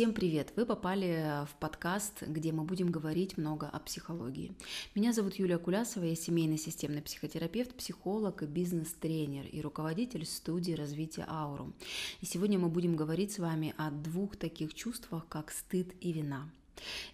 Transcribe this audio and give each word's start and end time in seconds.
Всем 0.00 0.14
привет! 0.14 0.54
Вы 0.56 0.64
попали 0.64 1.44
в 1.44 1.56
подкаст, 1.60 2.22
где 2.22 2.52
мы 2.52 2.64
будем 2.64 2.90
говорить 2.90 3.36
много 3.36 3.68
о 3.68 3.78
психологии. 3.80 4.54
Меня 4.94 5.12
зовут 5.12 5.34
Юлия 5.34 5.58
Кулясова, 5.58 6.04
я 6.04 6.14
семейный 6.14 6.56
системный 6.56 7.02
психотерапевт, 7.02 7.74
психолог 7.74 8.42
и 8.42 8.46
бизнес-тренер 8.46 9.44
и 9.44 9.60
руководитель 9.60 10.24
студии 10.24 10.72
развития 10.72 11.26
Аурум. 11.28 11.74
И 12.22 12.24
сегодня 12.24 12.58
мы 12.58 12.70
будем 12.70 12.96
говорить 12.96 13.32
с 13.32 13.38
вами 13.38 13.74
о 13.76 13.90
двух 13.90 14.36
таких 14.36 14.72
чувствах, 14.72 15.28
как 15.28 15.50
стыд 15.50 15.92
и 16.00 16.12
вина. 16.12 16.50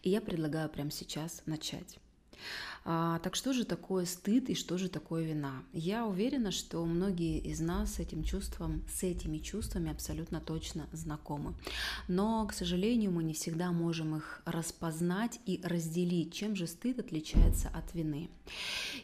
И 0.04 0.10
я 0.10 0.20
предлагаю 0.20 0.68
прямо 0.68 0.92
сейчас 0.92 1.42
начать. 1.44 1.98
А, 2.88 3.18
так 3.18 3.34
что 3.34 3.52
же 3.52 3.64
такое 3.64 4.04
стыд 4.04 4.48
и 4.48 4.54
что 4.54 4.78
же 4.78 4.88
такое 4.88 5.24
вина? 5.24 5.64
Я 5.72 6.06
уверена, 6.06 6.52
что 6.52 6.84
многие 6.84 7.38
из 7.38 7.60
нас 7.60 7.94
с 7.94 7.98
этим 7.98 8.22
чувством, 8.22 8.84
с 8.88 9.02
этими 9.02 9.38
чувствами 9.38 9.90
абсолютно 9.90 10.40
точно 10.40 10.86
знакомы. 10.92 11.54
Но, 12.06 12.46
к 12.46 12.52
сожалению, 12.52 13.10
мы 13.10 13.24
не 13.24 13.34
всегда 13.34 13.72
можем 13.72 14.16
их 14.16 14.40
распознать 14.44 15.40
и 15.46 15.60
разделить, 15.64 16.32
чем 16.32 16.54
же 16.54 16.68
стыд 16.68 17.00
отличается 17.00 17.70
от 17.70 17.92
вины. 17.92 18.30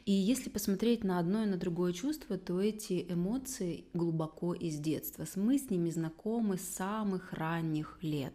И 0.06 0.12
если 0.12 0.48
посмотреть 0.48 1.02
на 1.02 1.18
одно 1.18 1.42
и 1.42 1.46
на 1.46 1.56
другое 1.56 1.92
чувство, 1.92 2.38
то 2.38 2.60
эти 2.60 3.04
эмоции 3.08 3.84
глубоко 3.94 4.54
из 4.54 4.78
детства. 4.78 5.26
Мы 5.34 5.58
с 5.58 5.70
ними 5.70 5.90
знакомы 5.90 6.56
с 6.56 6.68
самых 6.68 7.32
ранних 7.32 7.98
лет. 8.00 8.34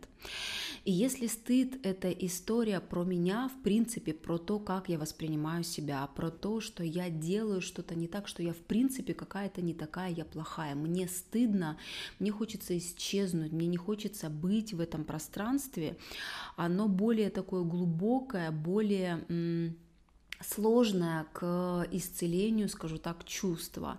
И 0.84 0.91
если 0.91 1.27
стыд— 1.27 1.80
это 1.84 2.09
история 2.09 2.80
про 2.80 3.03
меня, 3.03 3.50
в 3.50 3.61
принципе, 3.61 4.14
про 4.14 4.38
то, 4.38 4.59
как 4.59 4.87
я 4.90 4.98
воспринимаю 4.98 5.64
себя, 5.64 6.08
про 6.16 6.30
то, 6.30 6.59
что 6.62 6.84
я 6.84 7.09
делаю 7.09 7.62
что-то 7.62 7.95
не 7.95 8.08
так, 8.08 8.28
что 8.28 8.44
я 8.44 8.54
в 8.54 8.58
принципе 8.58 9.14
какая-то 9.14 9.62
не 9.62 9.73
такая, 9.73 10.12
я 10.12 10.26
плохая, 10.26 10.76
мне 10.76 11.08
стыдно, 11.08 11.78
мне 12.20 12.32
хочется 12.32 12.78
исчезнуть, 12.78 13.52
мне 13.52 13.68
не 13.68 13.78
хочется 13.78 14.30
быть 14.30 14.73
в 14.73 14.80
этом 14.80 15.04
пространстве, 15.04 15.98
оно 16.55 16.88
более 16.88 17.30
такое 17.30 17.64
глубокое, 17.64 18.52
более 18.52 19.76
сложное 20.41 21.25
к 21.33 21.88
исцелению, 21.91 22.69
скажу 22.69 22.97
так, 22.97 23.25
чувство. 23.25 23.97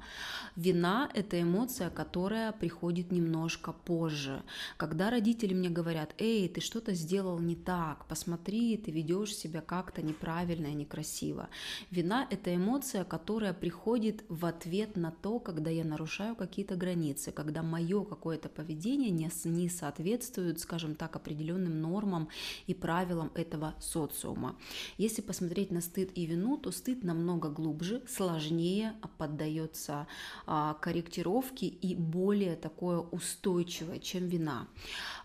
Вина— 0.57 1.11
это 1.15 1.41
эмоция, 1.41 1.91
которая 1.91 2.53
приходит 2.53 3.11
немножко 3.13 3.73
позже. 3.73 4.43
Когда 4.77 5.11
родители 5.11 5.55
мне 5.55 5.69
говорят, 5.69 6.15
эй, 6.19 6.49
ты 6.49 6.61
что-то 6.61 6.95
сделал 6.95 7.39
не 7.39 7.57
так, 7.57 8.07
посмотри, 8.07 8.77
ты 8.77 8.91
ведешь 8.91 9.35
себя 9.35 9.61
как-то 9.61 10.03
неправильно 10.03 10.67
и 10.69 10.75
некрасиво. 10.75 11.49
Вина— 11.91 12.27
это 12.31 12.55
эмоция, 12.55 13.05
которая 13.05 13.53
приходит 13.53 14.25
в 14.29 14.47
ответ 14.47 14.97
на 14.97 15.11
то, 15.11 15.41
когда 15.41 15.71
я 15.71 15.85
нарушаю 15.85 16.37
какие-то 16.37 16.77
границы, 16.77 17.33
когда 17.33 17.63
мое 17.63 18.05
какое-то 18.05 18.49
поведение 18.49 19.11
не, 19.11 19.31
не 19.45 19.69
соответствует, 19.69 20.61
скажем 20.61 20.95
так, 20.95 21.17
определенным 21.17 21.81
нормам 21.81 22.29
и 22.67 22.75
правилам 22.75 23.33
этого 23.35 23.75
социума. 23.81 24.57
Если 24.99 25.23
посмотреть 25.23 25.71
на 25.71 25.81
стыд 25.81 26.11
и 26.15 26.28
вину, 26.29 26.57
то 26.57 26.71
стыд 26.71 27.05
намного 27.05 27.49
глубже, 27.51 28.03
сложнее 28.07 28.95
поддается 29.19 30.07
а, 30.47 30.75
корректировке 30.75 31.67
и 31.67 31.95
более 31.95 32.57
такое 32.57 32.99
устойчивое, 32.99 33.99
чем 33.99 34.29
вина. 34.29 34.69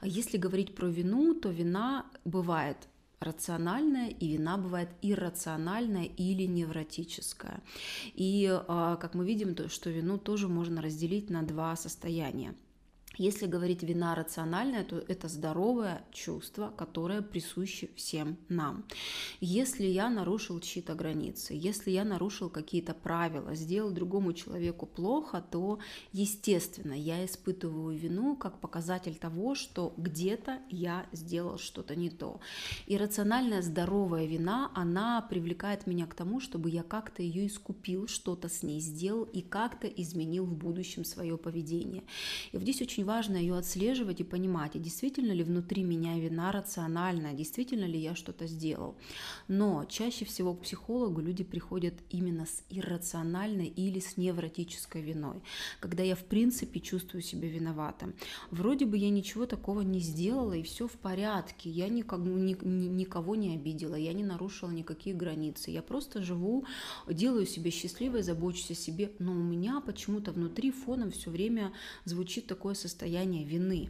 Если 0.02 0.38
говорить 0.38 0.76
про 0.76 0.88
вину, 0.88 1.34
то 1.36 1.50
вина 1.50 2.06
бывает 2.26 2.78
рациональная, 3.20 4.10
и 4.10 4.28
вина 4.28 4.58
бывает 4.58 4.90
иррациональная 5.02 6.06
или 6.06 6.44
невротическая. 6.44 7.62
И, 8.14 8.50
а, 8.68 8.96
как 8.98 9.16
мы 9.16 9.26
видим, 9.26 9.56
то, 9.56 9.70
что 9.70 9.90
вину 9.90 10.18
тоже 10.18 10.48
можно 10.48 10.82
разделить 10.82 11.30
на 11.30 11.44
два 11.44 11.76
состояния. 11.76 12.54
Если 13.18 13.46
говорить 13.46 13.84
вина 13.84 14.16
рациональная, 14.16 14.84
то 14.84 14.98
это 14.98 15.28
здоровое 15.28 16.04
чувство, 16.12 16.74
которое 16.76 17.22
присуще 17.22 17.90
всем 17.96 18.38
нам. 18.50 18.86
Если 19.40 19.86
я 19.86 20.10
нарушил 20.10 20.60
чьи-то 20.60 20.96
границы, 20.96 21.54
если 21.54 21.92
я 21.92 22.06
нарушил 22.06 22.50
какие-то 22.50 22.96
правила, 22.96 23.54
сделал 23.54 23.92
другому 23.92 24.34
человеку 24.34 24.88
плохо, 24.88 25.46
то, 25.52 25.78
естественно, 26.12 26.94
я 26.94 27.24
испытываю 27.24 27.96
вину 27.96 28.36
как 28.36 28.60
показатель 28.60 29.16
того, 29.16 29.54
что 29.54 29.94
где-то 29.98 30.60
я 30.70 31.06
сделал 31.12 31.60
что-то 31.60 31.96
не 31.96 32.10
то. 32.10 32.40
И 32.88 32.98
рациональная 32.98 33.62
здоровая 33.62 34.26
вина, 34.26 34.72
она 34.74 35.22
привлекает 35.22 35.86
меня 35.86 36.08
к 36.08 36.16
тому, 36.16 36.40
чтобы 36.40 36.72
я 36.72 36.82
как-то 36.82 37.22
ее 37.22 37.46
искупил, 37.46 38.08
что-то 38.08 38.50
с 38.50 38.64
ней 38.64 38.80
сделал 38.80 39.26
и 39.26 39.42
как-то 39.42 39.88
изменил 39.88 40.46
в 40.46 40.56
будущем 40.56 41.06
свое 41.06 41.38
поведение. 41.38 42.04
И 42.52 42.58
вот 42.58 42.64
здесь 42.64 42.82
очень 42.82 43.03
очень 43.04 43.06
важно 43.06 43.38
ее 43.38 43.58
отслеживать 43.58 44.22
и 44.22 44.24
понимать, 44.24 44.82
действительно 44.82 45.34
ли 45.34 45.44
внутри 45.44 45.84
меня 45.84 46.20
вина 46.20 46.52
рациональная, 46.52 47.34
действительно 47.34 47.86
ли 47.86 48.00
я 48.00 48.16
что-то 48.16 48.48
сделал. 48.48 48.96
Но 49.48 49.86
чаще 49.90 50.26
всего 50.26 50.54
к 50.54 50.62
психологу 50.62 51.22
люди 51.22 51.44
приходят 51.44 51.94
именно 52.10 52.46
с 52.46 52.64
иррациональной 52.70 53.68
или 53.68 54.00
с 54.00 54.18
невротической 54.18 55.02
виной, 55.02 55.42
когда 55.80 56.04
я 56.04 56.16
в 56.16 56.24
принципе 56.24 56.80
чувствую 56.80 57.22
себя 57.22 57.50
виноватым. 57.50 58.14
Вроде 58.52 58.86
бы 58.86 58.98
я 58.98 59.10
ничего 59.10 59.46
такого 59.46 59.82
не 59.82 60.00
сделала, 60.00 60.54
и 60.54 60.64
все 60.64 60.88
в 60.88 60.94
порядке, 60.94 61.70
я 61.70 61.90
никого, 61.90 62.26
никого 62.26 63.36
не 63.36 63.56
обидела, 63.56 63.96
я 63.96 64.14
не 64.14 64.24
нарушила 64.24 64.72
никакие 64.72 65.16
границы, 65.16 65.72
я 65.72 65.82
просто 65.82 66.22
живу, 66.22 66.66
делаю 67.08 67.46
себя 67.46 67.72
счастливой, 67.72 68.24
забочусь 68.24 68.72
о 68.72 68.76
себе, 68.76 69.12
но 69.20 69.32
у 69.32 69.44
меня 69.44 69.82
почему-то 69.82 70.32
внутри 70.32 70.72
фоном 70.72 71.12
все 71.12 71.30
время 71.30 71.74
звучит 72.06 72.48
такое 72.48 72.74
состояние 72.76 72.93
состояние 72.94 73.44
вины. 73.44 73.90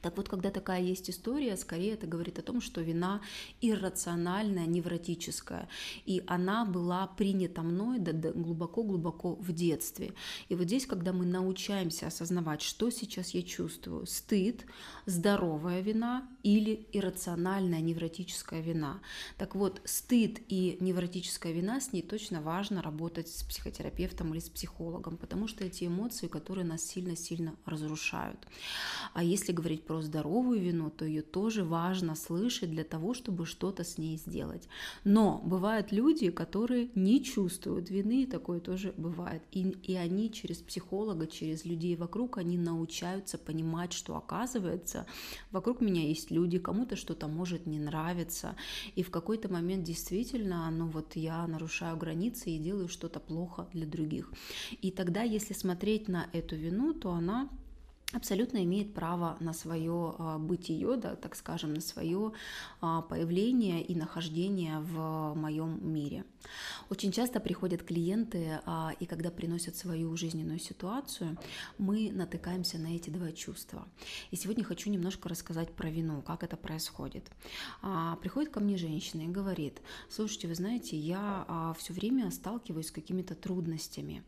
Так 0.00 0.16
вот, 0.16 0.28
когда 0.28 0.50
такая 0.50 0.82
есть 0.82 1.10
история, 1.10 1.56
скорее 1.56 1.92
это 1.92 2.08
говорит 2.08 2.38
о 2.38 2.42
том, 2.42 2.60
что 2.60 2.80
вина 2.80 3.20
иррациональная, 3.60 4.66
невротическая, 4.66 5.68
и 6.06 6.24
она 6.26 6.64
была 6.64 7.06
принята 7.06 7.62
мной 7.62 8.00
глубоко-глубоко 8.00 9.36
в 9.36 9.52
детстве. 9.52 10.12
И 10.48 10.56
вот 10.56 10.64
здесь, 10.64 10.86
когда 10.86 11.12
мы 11.12 11.24
научаемся 11.24 12.08
осознавать, 12.08 12.62
что 12.62 12.90
сейчас 12.90 13.30
я 13.30 13.42
чувствую, 13.42 14.06
стыд, 14.06 14.64
здоровая 15.06 15.82
вина 15.82 16.28
или 16.42 16.86
иррациональная 16.92 17.80
невротическая 17.80 18.60
вина. 18.60 19.00
Так 19.38 19.54
вот, 19.54 19.80
стыд 19.84 20.40
и 20.48 20.76
невротическая 20.80 21.52
вина, 21.52 21.80
с 21.80 21.92
ней 21.92 22.02
точно 22.02 22.42
важно 22.42 22.82
работать 22.82 23.28
с 23.28 23.42
психотерапевтом 23.44 24.32
или 24.32 24.40
с 24.40 24.48
психологом, 24.48 25.16
потому 25.16 25.46
что 25.46 25.64
эти 25.64 25.84
эмоции, 25.84 26.26
которые 26.26 26.64
нас 26.64 26.82
сильно-сильно 26.82 27.54
разрушают. 27.64 28.38
А 29.14 29.22
если 29.22 29.52
говорить 29.52 29.84
про 29.84 30.02
здоровую 30.02 30.60
вину, 30.60 30.90
то 30.90 31.04
ее 31.04 31.22
тоже 31.22 31.64
важно 31.64 32.14
слышать 32.14 32.70
для 32.70 32.84
того, 32.84 33.14
чтобы 33.14 33.46
что-то 33.46 33.84
с 33.84 33.98
ней 33.98 34.16
сделать. 34.16 34.68
Но 35.04 35.40
бывают 35.44 35.92
люди, 35.92 36.30
которые 36.30 36.90
не 36.94 37.22
чувствуют 37.22 37.90
вины, 37.90 38.24
и 38.24 38.26
такое 38.26 38.60
тоже 38.60 38.94
бывает. 38.96 39.42
И, 39.52 39.62
и 39.62 39.94
они 39.94 40.32
через 40.32 40.58
психолога, 40.58 41.26
через 41.26 41.64
людей 41.64 41.96
вокруг, 41.96 42.38
они 42.38 42.58
научаются 42.58 43.38
понимать, 43.38 43.92
что 43.92 44.16
оказывается, 44.16 45.06
вокруг 45.50 45.80
меня 45.80 46.02
есть 46.02 46.31
люди, 46.32 46.58
кому-то 46.58 46.96
что-то 46.96 47.28
может 47.28 47.66
не 47.66 47.78
нравиться, 47.78 48.56
и 48.96 49.02
в 49.02 49.10
какой-то 49.10 49.52
момент 49.52 49.84
действительно, 49.84 50.70
ну 50.70 50.86
вот 50.88 51.16
я 51.16 51.46
нарушаю 51.46 51.96
границы 51.96 52.50
и 52.50 52.58
делаю 52.58 52.88
что-то 52.88 53.20
плохо 53.20 53.68
для 53.72 53.86
других. 53.86 54.32
И 54.80 54.90
тогда, 54.90 55.22
если 55.22 55.54
смотреть 55.54 56.08
на 56.08 56.26
эту 56.32 56.56
вину, 56.56 56.94
то 56.94 57.12
она 57.12 57.48
абсолютно 58.12 58.62
имеет 58.64 58.94
право 58.94 59.36
на 59.40 59.52
свое 59.52 60.14
а, 60.18 60.38
бытие, 60.38 60.96
да, 60.96 61.16
так 61.16 61.34
скажем, 61.34 61.74
на 61.74 61.80
свое 61.80 62.32
а, 62.80 63.02
появление 63.02 63.82
и 63.82 63.94
нахождение 63.94 64.80
в 64.80 65.34
моем 65.34 65.80
мире. 65.82 66.24
Очень 66.90 67.12
часто 67.12 67.40
приходят 67.40 67.82
клиенты, 67.82 68.60
а, 68.66 68.92
и 69.00 69.06
когда 69.06 69.30
приносят 69.30 69.76
свою 69.76 70.16
жизненную 70.16 70.58
ситуацию, 70.58 71.38
мы 71.78 72.10
натыкаемся 72.12 72.78
на 72.78 72.94
эти 72.94 73.10
два 73.10 73.32
чувства. 73.32 73.86
И 74.30 74.36
сегодня 74.36 74.64
хочу 74.64 74.90
немножко 74.90 75.28
рассказать 75.28 75.72
про 75.72 75.88
вину, 75.88 76.22
как 76.22 76.42
это 76.42 76.56
происходит. 76.56 77.30
Приходит 78.20 78.52
ко 78.52 78.60
мне 78.60 78.76
женщина 78.76 79.22
и 79.22 79.28
говорит, 79.28 79.80
слушайте, 80.10 80.48
вы 80.48 80.54
знаете, 80.54 80.96
я 80.96 81.74
все 81.78 81.92
время 81.92 82.30
сталкиваюсь 82.30 82.88
с 82.88 82.90
какими-то 82.90 83.34
трудностями, 83.34 84.22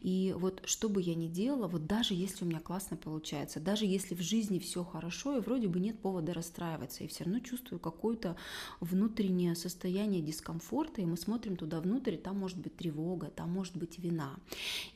и 0.00 0.34
вот 0.36 0.62
что 0.64 0.88
бы 0.88 1.00
я 1.00 1.14
ни 1.14 1.28
делала, 1.28 1.68
вот 1.68 1.86
даже 1.86 2.14
если 2.14 2.44
у 2.44 2.48
меня 2.48 2.60
классно 2.60 2.96
получается, 2.96 3.29
получается. 3.30 3.60
Даже 3.60 3.86
если 3.86 4.14
в 4.14 4.20
жизни 4.20 4.58
все 4.58 4.84
хорошо, 4.84 5.36
и 5.36 5.40
вроде 5.40 5.68
бы 5.68 5.80
нет 5.80 5.98
повода 6.00 6.34
расстраиваться, 6.34 7.04
и 7.04 7.06
все 7.06 7.24
равно 7.24 7.40
чувствую 7.40 7.78
какое-то 7.78 8.36
внутреннее 8.80 9.54
состояние 9.54 10.20
дискомфорта, 10.22 11.00
и 11.00 11.04
мы 11.04 11.16
смотрим 11.16 11.56
туда 11.56 11.80
внутрь, 11.80 12.16
там 12.16 12.38
может 12.38 12.58
быть 12.58 12.76
тревога, 12.76 13.26
там 13.26 13.50
может 13.50 13.76
быть 13.76 13.98
вина. 13.98 14.36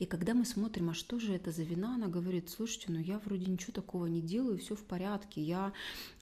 И 0.00 0.06
когда 0.06 0.34
мы 0.34 0.44
смотрим, 0.44 0.90
а 0.90 0.94
что 0.94 1.18
же 1.18 1.32
это 1.32 1.52
за 1.52 1.62
вина, 1.62 1.94
она 1.94 2.08
говорит, 2.08 2.50
слушайте, 2.50 2.86
ну 2.88 2.98
я 2.98 3.18
вроде 3.18 3.46
ничего 3.46 3.72
такого 3.72 4.06
не 4.06 4.20
делаю, 4.20 4.58
все 4.58 4.74
в 4.74 4.82
порядке, 4.82 5.40
я 5.40 5.72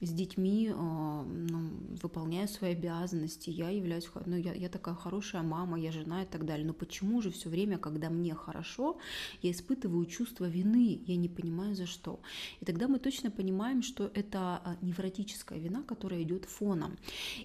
с 0.01 0.11
детьми 0.11 0.69
э, 0.69 0.75
ну, 0.75 1.71
выполняю 2.03 2.49
свои 2.49 2.73
обязанности, 2.73 3.51
я 3.51 3.71
являюсь, 3.71 4.11
ну 4.27 4.37
я, 4.37 4.53
я 4.53 4.69
такая 4.69 4.95
хорошая 4.95 5.43
мама, 5.43 5.79
я 5.79 5.93
жена 5.93 6.23
и 6.23 6.27
так 6.27 6.45
далее. 6.45 6.67
Но 6.67 6.75
почему 6.75 7.23
же 7.23 7.31
все 7.31 7.49
время, 7.49 7.79
когда 7.79 8.11
мне 8.11 8.35
хорошо, 8.35 8.99
я 9.43 9.51
испытываю 9.51 10.07
чувство 10.07 10.49
вины, 10.49 11.03
я 11.07 11.17
не 11.17 11.29
понимаю 11.29 11.75
за 11.75 11.87
что? 11.87 12.02
Что. 12.03 12.21
И 12.61 12.65
тогда 12.65 12.89
мы 12.89 12.99
точно 12.99 13.31
понимаем, 13.31 13.83
что 13.83 14.11
это 14.15 14.61
а, 14.65 14.77
невротическая 14.83 15.59
вина, 15.59 15.83
которая 15.83 16.23
идет 16.23 16.45
фоном. 16.45 16.99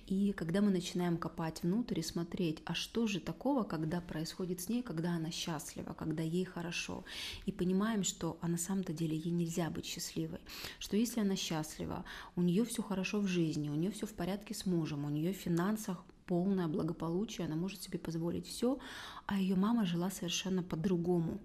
И 0.08 0.34
когда 0.34 0.62
мы 0.62 0.72
начинаем 0.72 1.18
копать 1.18 1.64
внутрь 1.64 2.00
и 2.00 2.04
смотреть, 2.04 2.62
а 2.66 2.74
что 2.74 3.08
же 3.08 3.20
такого, 3.20 3.64
когда 3.64 4.02
происходит 4.02 4.62
с 4.62 4.70
ней, 4.70 4.82
когда 4.82 5.12
она 5.12 5.32
счастлива, 5.32 5.94
когда 5.94 6.24
ей 6.24 6.46
хорошо, 6.46 7.04
и 7.46 7.52
понимаем, 7.52 8.04
что 8.04 8.38
а 8.42 8.48
на 8.48 8.58
самом-то 8.58 8.94
деле 8.94 9.16
ей 9.16 9.32
нельзя 9.32 9.70
быть 9.70 9.86
счастливой, 9.86 10.40
что 10.80 10.98
если 10.98 11.22
она 11.22 11.36
счастлива, 11.36 12.04
у 12.36 12.42
нее 12.42 12.64
все 12.64 12.82
хорошо 12.82 13.20
в 13.20 13.28
жизни, 13.28 13.70
у 13.70 13.76
нее 13.76 13.92
все 13.92 14.06
в 14.06 14.14
порядке 14.14 14.54
с 14.54 14.66
мужем, 14.66 15.06
у 15.06 15.10
нее 15.10 15.34
в 15.34 15.38
финансах 15.38 16.04
полное 16.28 16.68
благополучие, 16.68 17.48
она 17.48 17.56
может 17.56 17.82
себе 17.82 17.98
позволить 17.98 18.46
все, 18.48 18.78
а 19.26 19.40
ее 19.40 19.56
мама 19.56 19.86
жила 19.86 20.12
совершенно 20.12 20.62
по-другому, 20.62 21.40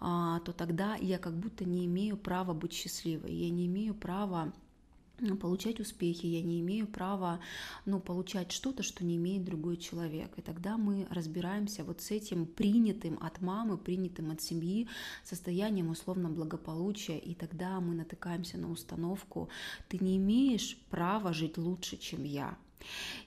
а, 0.00 0.40
то 0.40 0.52
тогда 0.52 0.94
я 0.96 1.18
как 1.18 1.36
будто 1.36 1.64
не 1.64 1.86
имею 1.86 2.16
права 2.16 2.54
быть 2.54 2.72
счастливой, 2.72 3.32
я 3.32 3.50
не 3.50 3.66
имею 3.66 3.94
права 3.94 4.52
ну, 5.20 5.36
получать 5.36 5.80
успехи, 5.80 6.26
я 6.26 6.42
не 6.42 6.60
имею 6.60 6.86
права 6.86 7.40
ну, 7.86 8.00
получать 8.00 8.52
что-то, 8.52 8.82
что 8.82 9.04
не 9.04 9.16
имеет 9.16 9.44
другой 9.44 9.76
человек. 9.76 10.30
И 10.36 10.42
тогда 10.42 10.76
мы 10.76 11.06
разбираемся 11.10 11.84
вот 11.84 12.00
с 12.00 12.10
этим 12.10 12.46
принятым 12.46 13.18
от 13.20 13.40
мамы, 13.40 13.78
принятым 13.78 14.30
от 14.30 14.40
семьи 14.40 14.88
состоянием 15.24 15.90
условно 15.90 16.28
благополучия, 16.28 17.18
и 17.18 17.34
тогда 17.34 17.80
мы 17.80 17.94
натыкаемся 17.94 18.58
на 18.58 18.70
установку 18.70 19.48
«ты 19.88 19.98
не 19.98 20.16
имеешь 20.16 20.78
права 20.90 21.32
жить 21.32 21.58
лучше, 21.58 21.96
чем 21.96 22.24
я». 22.24 22.56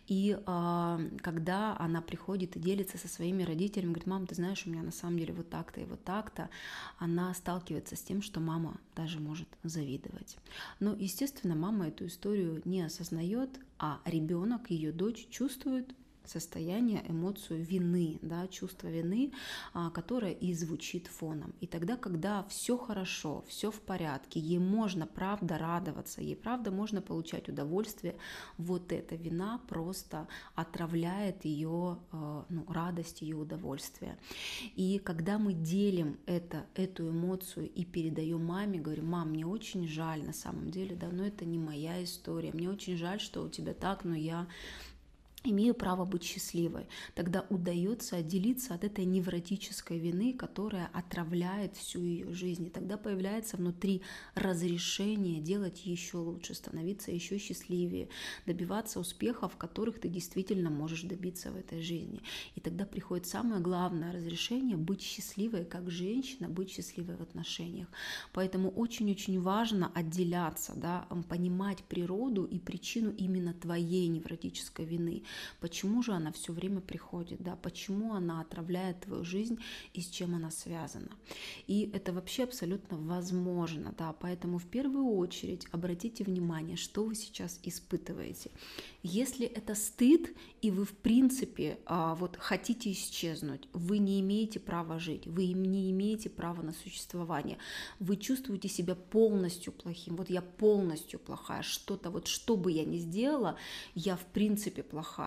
И 0.07 0.37
э, 0.37 1.09
когда 1.21 1.77
она 1.77 2.01
приходит 2.01 2.55
и 2.55 2.59
делится 2.59 2.97
со 2.97 3.07
своими 3.07 3.43
родителями, 3.43 3.89
говорит, 3.91 4.07
мам, 4.07 4.27
ты 4.27 4.35
знаешь, 4.35 4.63
у 4.65 4.69
меня 4.69 4.83
на 4.83 4.91
самом 4.91 5.17
деле 5.17 5.33
вот 5.33 5.49
так-то 5.49 5.81
и 5.81 5.85
вот 5.85 6.03
так-то, 6.03 6.49
она 6.97 7.33
сталкивается 7.33 7.95
с 7.95 8.01
тем, 8.01 8.21
что 8.21 8.39
мама 8.39 8.77
даже 8.95 9.19
может 9.19 9.47
завидовать. 9.63 10.37
Но, 10.79 10.93
естественно, 10.93 11.55
мама 11.55 11.87
эту 11.87 12.07
историю 12.07 12.61
не 12.65 12.81
осознает, 12.81 13.49
а 13.79 13.99
ребенок, 14.05 14.69
ее 14.69 14.91
дочь, 14.91 15.27
чувствует 15.29 15.95
состояние, 16.25 17.03
эмоцию 17.07 17.63
вины, 17.63 18.19
да, 18.21 18.47
чувство 18.47 18.87
вины, 18.87 19.31
а, 19.73 19.89
которое 19.89 20.31
и 20.31 20.53
звучит 20.53 21.07
фоном. 21.07 21.53
И 21.59 21.67
тогда, 21.67 21.97
когда 21.97 22.43
все 22.43 22.77
хорошо, 22.77 23.43
все 23.47 23.71
в 23.71 23.81
порядке, 23.81 24.39
ей 24.39 24.59
можно 24.59 25.07
правда 25.07 25.57
радоваться, 25.57 26.21
ей 26.21 26.35
правда 26.35 26.71
можно 26.71 27.01
получать 27.01 27.49
удовольствие, 27.49 28.15
вот 28.57 28.91
эта 28.91 29.15
вина 29.15 29.61
просто 29.67 30.27
отравляет 30.55 31.45
ее 31.45 31.97
а, 32.11 32.45
ну, 32.49 32.65
радость, 32.67 33.21
ее 33.21 33.35
удовольствие. 33.35 34.17
И 34.75 34.99
когда 34.99 35.37
мы 35.37 35.53
делим 35.53 36.17
это, 36.25 36.65
эту 36.75 37.09
эмоцию 37.09 37.69
и 37.69 37.85
передаем 37.85 38.45
маме, 38.45 38.79
говорим, 38.79 39.07
мам, 39.07 39.29
мне 39.29 39.45
очень 39.45 39.87
жаль 39.87 40.23
на 40.23 40.33
самом 40.33 40.71
деле, 40.71 40.95
да, 40.95 41.09
но 41.11 41.25
это 41.25 41.45
не 41.45 41.59
моя 41.59 42.03
история, 42.03 42.51
мне 42.53 42.69
очень 42.69 42.97
жаль, 42.97 43.19
что 43.19 43.43
у 43.43 43.49
тебя 43.49 43.73
так, 43.73 44.03
но 44.03 44.15
я 44.15 44.47
имею 45.43 45.73
право 45.73 46.05
быть 46.05 46.23
счастливой. 46.23 46.87
Тогда 47.15 47.45
удается 47.49 48.17
отделиться 48.17 48.73
от 48.73 48.83
этой 48.83 49.05
невротической 49.05 49.97
вины, 49.97 50.33
которая 50.33 50.89
отравляет 50.93 51.75
всю 51.77 52.01
ее 52.01 52.31
жизнь. 52.33 52.67
И 52.67 52.69
тогда 52.69 52.97
появляется 52.97 53.57
внутри 53.57 54.01
разрешение 54.35 55.41
делать 55.41 55.85
еще 55.85 56.17
лучше, 56.17 56.53
становиться 56.53 57.11
еще 57.11 57.37
счастливее, 57.37 58.09
добиваться 58.45 58.99
успехов, 58.99 59.57
которых 59.57 59.99
ты 59.99 60.09
действительно 60.09 60.69
можешь 60.69 61.03
добиться 61.03 61.51
в 61.51 61.57
этой 61.57 61.81
жизни. 61.81 62.21
И 62.55 62.59
тогда 62.59 62.85
приходит 62.85 63.25
самое 63.25 63.61
главное 63.61 64.11
разрешение 64.11 64.77
быть 64.77 65.01
счастливой 65.01 65.65
как 65.65 65.89
женщина, 65.89 66.49
быть 66.49 66.69
счастливой 66.71 67.15
в 67.15 67.21
отношениях. 67.21 67.87
Поэтому 68.33 68.69
очень-очень 68.69 69.41
важно 69.41 69.91
отделяться, 69.93 70.73
да, 70.75 71.07
понимать 71.29 71.83
природу 71.83 72.45
и 72.45 72.59
причину 72.59 73.11
именно 73.11 73.53
твоей 73.53 74.07
невротической 74.07 74.85
вины 74.85 75.23
Почему 75.59 76.03
же 76.03 76.13
она 76.13 76.31
все 76.31 76.53
время 76.53 76.81
приходит, 76.81 77.41
да, 77.41 77.55
почему 77.55 78.13
она 78.13 78.41
отравляет 78.41 79.01
твою 79.01 79.23
жизнь 79.23 79.59
и 79.93 80.01
с 80.01 80.09
чем 80.09 80.35
она 80.35 80.51
связана. 80.51 81.11
И 81.67 81.89
это 81.93 82.13
вообще 82.13 82.43
абсолютно 82.43 82.97
возможно, 82.97 83.93
да, 83.97 84.13
поэтому 84.13 84.57
в 84.57 84.65
первую 84.65 85.15
очередь 85.17 85.67
обратите 85.71 86.23
внимание, 86.23 86.77
что 86.77 87.03
вы 87.03 87.15
сейчас 87.15 87.59
испытываете. 87.63 88.51
Если 89.03 89.45
это 89.45 89.75
стыд, 89.75 90.35
и 90.61 90.71
вы 90.71 90.85
в 90.85 90.93
принципе 90.93 91.79
а, 91.85 92.15
вот 92.15 92.37
хотите 92.37 92.91
исчезнуть, 92.91 93.67
вы 93.73 93.97
не 93.97 94.19
имеете 94.21 94.59
права 94.59 94.99
жить, 94.99 95.27
вы 95.27 95.47
не 95.47 95.89
имеете 95.91 96.29
права 96.29 96.61
на 96.61 96.73
существование, 96.73 97.57
вы 97.99 98.17
чувствуете 98.17 98.67
себя 98.67 98.95
полностью 98.95 99.73
плохим, 99.73 100.15
вот 100.15 100.29
я 100.29 100.41
полностью 100.41 101.19
плохая, 101.19 101.63
что-то 101.63 102.09
вот 102.09 102.27
что 102.27 102.57
бы 102.57 102.71
я 102.71 102.85
ни 102.85 102.97
сделала, 102.97 103.57
я 103.95 104.15
в 104.15 104.25
принципе 104.25 104.83
плохая 104.83 105.20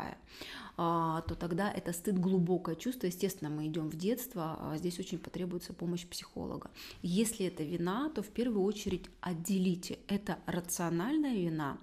а, 0.76 1.20
то 1.22 1.34
тогда 1.34 1.70
это 1.70 1.92
стыд 1.92 2.18
глубокое 2.18 2.74
чувство. 2.74 3.06
Естественно, 3.06 3.50
мы 3.50 3.66
идем 3.66 3.88
в 3.88 3.96
детство, 3.96 4.58
а 4.60 4.76
здесь 4.76 4.98
очень 4.98 5.18
потребуется 5.18 5.72
помощь 5.72 6.06
психолога. 6.06 6.70
Если 7.02 7.46
это 7.46 7.62
вина, 7.62 8.10
то 8.10 8.22
в 8.22 8.28
первую 8.28 8.64
очередь 8.64 9.06
отделите. 9.20 9.98
Это 10.08 10.38
рациональная 10.46 11.34
вина 11.34 11.78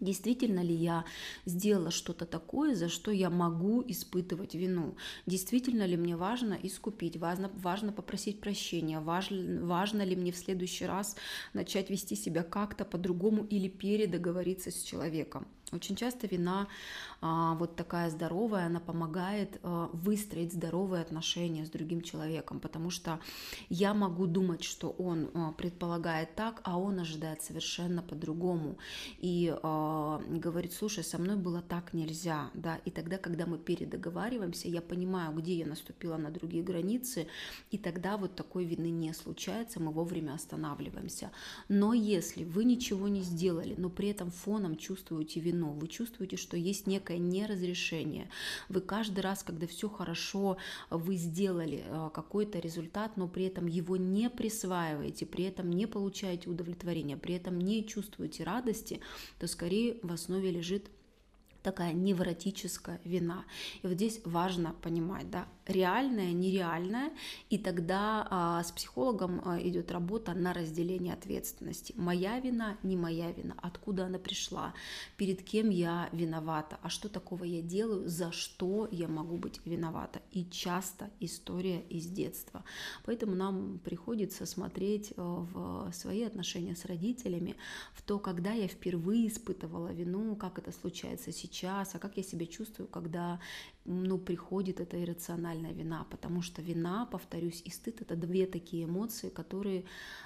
Действительно 0.00 0.60
ли 0.60 0.74
я 0.74 1.04
сделала 1.44 1.90
что-то 1.90 2.24
такое, 2.24 2.74
за 2.74 2.88
что 2.88 3.10
я 3.10 3.30
могу 3.30 3.82
испытывать 3.86 4.54
вину? 4.54 4.96
Действительно 5.26 5.84
ли 5.86 5.96
мне 5.96 6.16
важно 6.16 6.56
искупить? 6.62 7.16
Важно, 7.16 7.50
важно 7.54 7.92
попросить 7.92 8.40
прощения? 8.40 9.00
Важно, 9.00 9.66
важно 9.66 10.02
ли 10.02 10.14
мне 10.14 10.30
в 10.30 10.36
следующий 10.36 10.86
раз 10.86 11.16
начать 11.52 11.90
вести 11.90 12.14
себя 12.14 12.42
как-то 12.44 12.84
по-другому 12.84 13.44
или 13.44 13.68
передоговориться 13.68 14.70
с 14.70 14.82
человеком? 14.82 15.48
Очень 15.72 15.96
часто 15.96 16.26
вина 16.26 16.66
а, 17.20 17.54
вот 17.54 17.76
такая 17.76 18.10
здоровая, 18.10 18.66
она 18.66 18.80
помогает 18.80 19.58
а, 19.62 19.90
выстроить 19.92 20.52
здоровые 20.52 21.02
отношения 21.02 21.66
с 21.66 21.70
другим 21.70 22.00
человеком, 22.00 22.58
потому 22.58 22.90
что 22.90 23.20
я 23.68 23.92
могу 23.92 24.26
думать, 24.26 24.64
что 24.64 24.90
он 24.90 25.30
а, 25.34 25.52
предполагает 25.52 26.34
так, 26.36 26.60
а 26.64 26.78
он 26.78 27.00
ожидает 27.00 27.42
совершенно 27.42 28.02
по-другому. 28.02 28.78
И 29.18 29.54
говорит, 29.62 30.72
слушай, 30.72 31.04
со 31.04 31.18
мной 31.18 31.36
было 31.36 31.60
так 31.60 31.92
нельзя, 31.92 32.50
да, 32.54 32.76
и 32.84 32.90
тогда, 32.90 33.18
когда 33.18 33.46
мы 33.46 33.58
передоговариваемся, 33.58 34.68
я 34.68 34.80
понимаю, 34.80 35.34
где 35.34 35.54
я 35.54 35.66
наступила 35.66 36.16
на 36.16 36.30
другие 36.30 36.62
границы, 36.62 37.26
и 37.70 37.78
тогда 37.78 38.16
вот 38.16 38.34
такой 38.34 38.64
вины 38.64 38.90
не 38.90 39.12
случается, 39.12 39.80
мы 39.80 39.92
вовремя 39.92 40.34
останавливаемся. 40.34 41.30
Но 41.68 41.92
если 41.92 42.44
вы 42.44 42.64
ничего 42.64 43.08
не 43.08 43.22
сделали, 43.22 43.74
но 43.76 43.90
при 43.90 44.08
этом 44.08 44.30
фоном 44.30 44.76
чувствуете 44.76 45.40
вину, 45.40 45.57
вино, 45.58 45.72
вы 45.72 45.88
чувствуете, 45.88 46.36
что 46.36 46.56
есть 46.56 46.86
некое 46.86 47.18
неразрешение. 47.18 48.28
Вы 48.68 48.80
каждый 48.80 49.20
раз, 49.20 49.42
когда 49.42 49.66
все 49.66 49.88
хорошо, 49.88 50.56
вы 50.90 51.16
сделали 51.16 51.84
э, 51.84 52.10
какой-то 52.14 52.58
результат, 52.58 53.16
но 53.16 53.28
при 53.28 53.44
этом 53.44 53.66
его 53.66 53.96
не 53.96 54.30
присваиваете, 54.30 55.26
при 55.26 55.44
этом 55.44 55.70
не 55.70 55.86
получаете 55.86 56.48
удовлетворения, 56.48 57.16
при 57.16 57.34
этом 57.34 57.58
не 57.58 57.86
чувствуете 57.86 58.44
радости, 58.44 59.00
то 59.38 59.46
скорее 59.46 59.98
в 60.02 60.12
основе 60.12 60.50
лежит 60.50 60.90
такая 61.68 61.92
невротическая 61.92 62.98
вина. 63.04 63.44
И 63.82 63.86
вот 63.86 63.96
здесь 63.96 64.20
важно 64.24 64.74
понимать, 64.80 65.30
да, 65.30 65.46
реальное, 65.66 66.32
нереальное, 66.32 67.10
и 67.50 67.58
тогда 67.58 68.26
а, 68.30 68.62
с 68.64 68.72
психологом 68.72 69.42
а, 69.44 69.60
идет 69.60 69.92
работа 69.92 70.32
на 70.32 70.54
разделение 70.54 71.12
ответственности. 71.12 71.92
Моя 71.96 72.40
вина, 72.40 72.78
не 72.82 72.96
моя 72.96 73.30
вина, 73.32 73.54
откуда 73.58 74.06
она 74.06 74.18
пришла, 74.18 74.72
перед 75.18 75.42
кем 75.42 75.68
я 75.68 76.08
виновата, 76.12 76.78
а 76.82 76.88
что 76.88 77.10
такого 77.10 77.44
я 77.44 77.60
делаю, 77.60 78.08
за 78.08 78.32
что 78.32 78.88
я 78.90 79.08
могу 79.08 79.36
быть 79.36 79.60
виновата. 79.66 80.22
И 80.32 80.46
часто 80.46 81.10
история 81.20 81.82
из 81.90 82.06
детства. 82.06 82.64
Поэтому 83.04 83.34
нам 83.34 83.78
приходится 83.84 84.46
смотреть 84.46 85.12
а, 85.16 85.46
в 85.52 85.92
свои 85.92 86.22
отношения 86.22 86.74
с 86.74 86.86
родителями, 86.86 87.56
в 87.92 88.00
то, 88.00 88.18
когда 88.18 88.52
я 88.52 88.68
впервые 88.68 89.28
испытывала 89.28 89.92
вину, 89.92 90.34
как 90.34 90.58
это 90.58 90.72
случается 90.72 91.30
сейчас, 91.30 91.57
а 91.66 91.98
как 91.98 92.16
я 92.16 92.22
себя 92.22 92.46
чувствую, 92.46 92.88
когда 92.88 93.40
ну, 93.88 94.18
приходит 94.18 94.80
эта 94.80 95.02
иррациональная 95.02 95.72
вина, 95.72 96.06
потому 96.10 96.42
что 96.42 96.60
вина, 96.60 97.06
повторюсь, 97.06 97.62
и 97.64 97.70
стыд— 97.70 98.00
это 98.02 98.16
две 98.16 98.46
такие 98.46 98.84
эмоции, 98.84 99.30
которые 99.30 99.84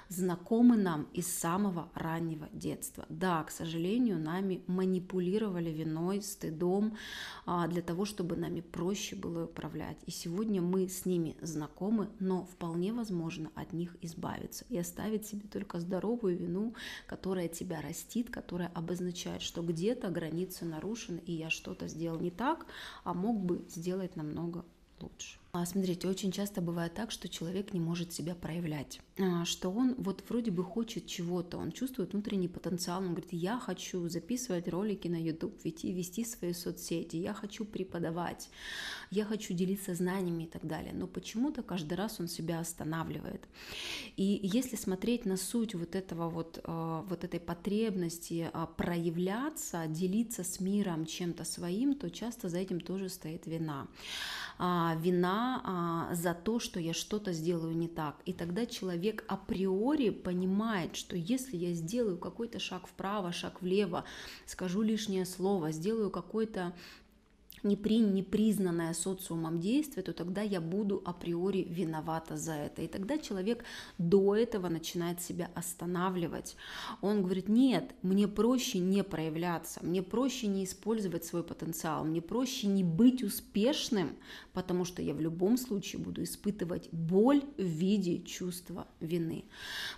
знакомы 0.09 0.75
нам 0.75 1.07
из 1.13 1.27
самого 1.27 1.89
раннего 1.93 2.49
детства. 2.51 3.05
Да, 3.07 3.41
к 3.43 3.51
сожалению, 3.51 4.19
нами 4.19 4.61
манипулировали 4.67 5.69
виной, 5.69 6.21
стыдом 6.21 6.97
а, 7.45 7.67
для 7.67 7.81
того, 7.81 8.03
чтобы 8.03 8.35
нами 8.35 8.59
проще 8.59 9.15
было 9.15 9.45
управлять. 9.45 9.97
И 10.05 10.11
сегодня 10.11 10.61
мы 10.61 10.89
с 10.89 11.05
ними 11.05 11.37
знакомы, 11.41 12.09
но 12.19 12.45
вполне 12.45 12.91
возможно 12.91 13.49
от 13.55 13.71
них 13.71 13.95
избавиться 14.01 14.65
и 14.67 14.77
оставить 14.77 15.25
себе 15.25 15.47
только 15.47 15.79
здоровую 15.79 16.37
вину, 16.37 16.75
которая 17.07 17.47
тебя 17.47 17.81
растит, 17.81 18.29
которая 18.29 18.69
обозначает, 18.75 19.41
что 19.41 19.61
где-то 19.61 20.09
границы 20.09 20.65
нарушены, 20.65 21.21
и 21.25 21.33
я 21.33 21.49
что-то 21.49 21.87
сделал 21.87 22.19
не 22.19 22.31
так, 22.31 22.65
а 23.03 23.13
мог 23.13 23.39
бы 23.39 23.65
сделать 23.69 24.15
намного 24.15 24.65
лучше. 24.99 25.37
А, 25.55 25.67
смотрите, 25.67 26.07
очень 26.07 26.31
часто 26.31 26.61
бывает 26.61 26.95
так, 26.95 27.11
что 27.11 27.29
человек 27.29 27.73
не 27.73 27.79
может 27.79 28.11
себя 28.11 28.33
проявлять, 28.33 28.99
а, 29.19 29.45
что 29.45 29.69
он 29.69 29.93
вот 29.99 30.23
вроде 30.27 30.49
бы 30.49 30.63
хочет 30.63 31.05
чего-то, 31.05 31.59
он 31.59 31.71
чувствует 31.71 32.13
внутренний 32.13 32.47
потенциал, 32.47 33.03
он 33.03 33.09
говорит, 33.09 33.33
я 33.33 33.59
хочу 33.59 34.09
записывать 34.09 34.67
ролики 34.67 35.07
на 35.07 35.21
YouTube, 35.21 35.63
вести, 35.63 35.91
вести 35.91 36.25
свои 36.25 36.53
соцсети, 36.53 37.17
я 37.17 37.35
хочу 37.35 37.65
преподавать, 37.65 38.49
я 39.11 39.25
хочу 39.25 39.53
делиться 39.53 39.93
знаниями 39.93 40.45
и 40.45 40.47
так 40.47 40.65
далее, 40.65 40.91
но 40.91 41.05
почему-то 41.05 41.61
каждый 41.61 41.93
раз 41.93 42.19
он 42.19 42.27
себя 42.27 42.59
останавливает. 42.59 43.47
И 44.17 44.39
если 44.41 44.75
смотреть 44.75 45.27
на 45.27 45.37
суть 45.37 45.75
вот 45.75 45.93
этого 45.93 46.31
вот, 46.31 46.61
а, 46.63 47.03
вот 47.03 47.23
этой 47.23 47.39
потребности 47.39 48.49
проявляться, 48.75 49.85
делиться 49.85 50.43
с 50.43 50.59
миром 50.59 51.05
чем-то 51.05 51.43
своим, 51.43 51.93
то 51.93 52.09
часто 52.09 52.49
за 52.49 52.57
этим 52.57 52.81
тоже 52.81 53.07
стоит 53.07 53.45
вина. 53.45 53.87
Вина 54.57 55.42
а, 55.63 56.15
за 56.15 56.33
то, 56.33 56.59
что 56.59 56.79
я 56.79 56.93
что-то 56.93 57.33
сделаю 57.33 57.75
не 57.75 57.87
так. 57.87 58.15
И 58.25 58.33
тогда 58.33 58.65
человек 58.65 59.23
априори 59.27 60.09
понимает, 60.09 60.95
что 60.95 61.15
если 61.15 61.57
я 61.57 61.73
сделаю 61.73 62.17
какой-то 62.17 62.59
шаг 62.59 62.87
вправо, 62.87 63.31
шаг 63.31 63.61
влево, 63.61 64.05
скажу 64.45 64.81
лишнее 64.81 65.25
слово, 65.25 65.71
сделаю 65.71 66.09
какой-то 66.09 66.73
непри, 67.63 67.99
непризнанное 67.99 68.93
социумом 68.93 69.59
действие, 69.59 70.03
то 70.03 70.13
тогда 70.13 70.41
я 70.41 70.61
буду 70.61 71.01
априори 71.05 71.63
виновата 71.63 72.37
за 72.37 72.53
это. 72.53 72.81
И 72.81 72.87
тогда 72.87 73.17
человек 73.17 73.63
до 73.97 74.35
этого 74.35 74.69
начинает 74.69 75.21
себя 75.21 75.49
останавливать. 75.55 76.55
Он 77.01 77.23
говорит, 77.23 77.49
нет, 77.49 77.91
мне 78.01 78.27
проще 78.27 78.79
не 78.79 79.03
проявляться, 79.03 79.79
мне 79.83 80.01
проще 80.01 80.47
не 80.47 80.65
использовать 80.65 81.25
свой 81.25 81.43
потенциал, 81.43 82.03
мне 82.05 82.21
проще 82.21 82.67
не 82.67 82.83
быть 82.83 83.23
успешным, 83.23 84.15
потому 84.53 84.85
что 84.85 85.01
я 85.01 85.13
в 85.13 85.21
любом 85.21 85.57
случае 85.57 86.01
буду 86.01 86.23
испытывать 86.23 86.89
боль 86.91 87.43
в 87.57 87.63
виде 87.63 88.21
чувства 88.21 88.87
вины. 88.99 89.45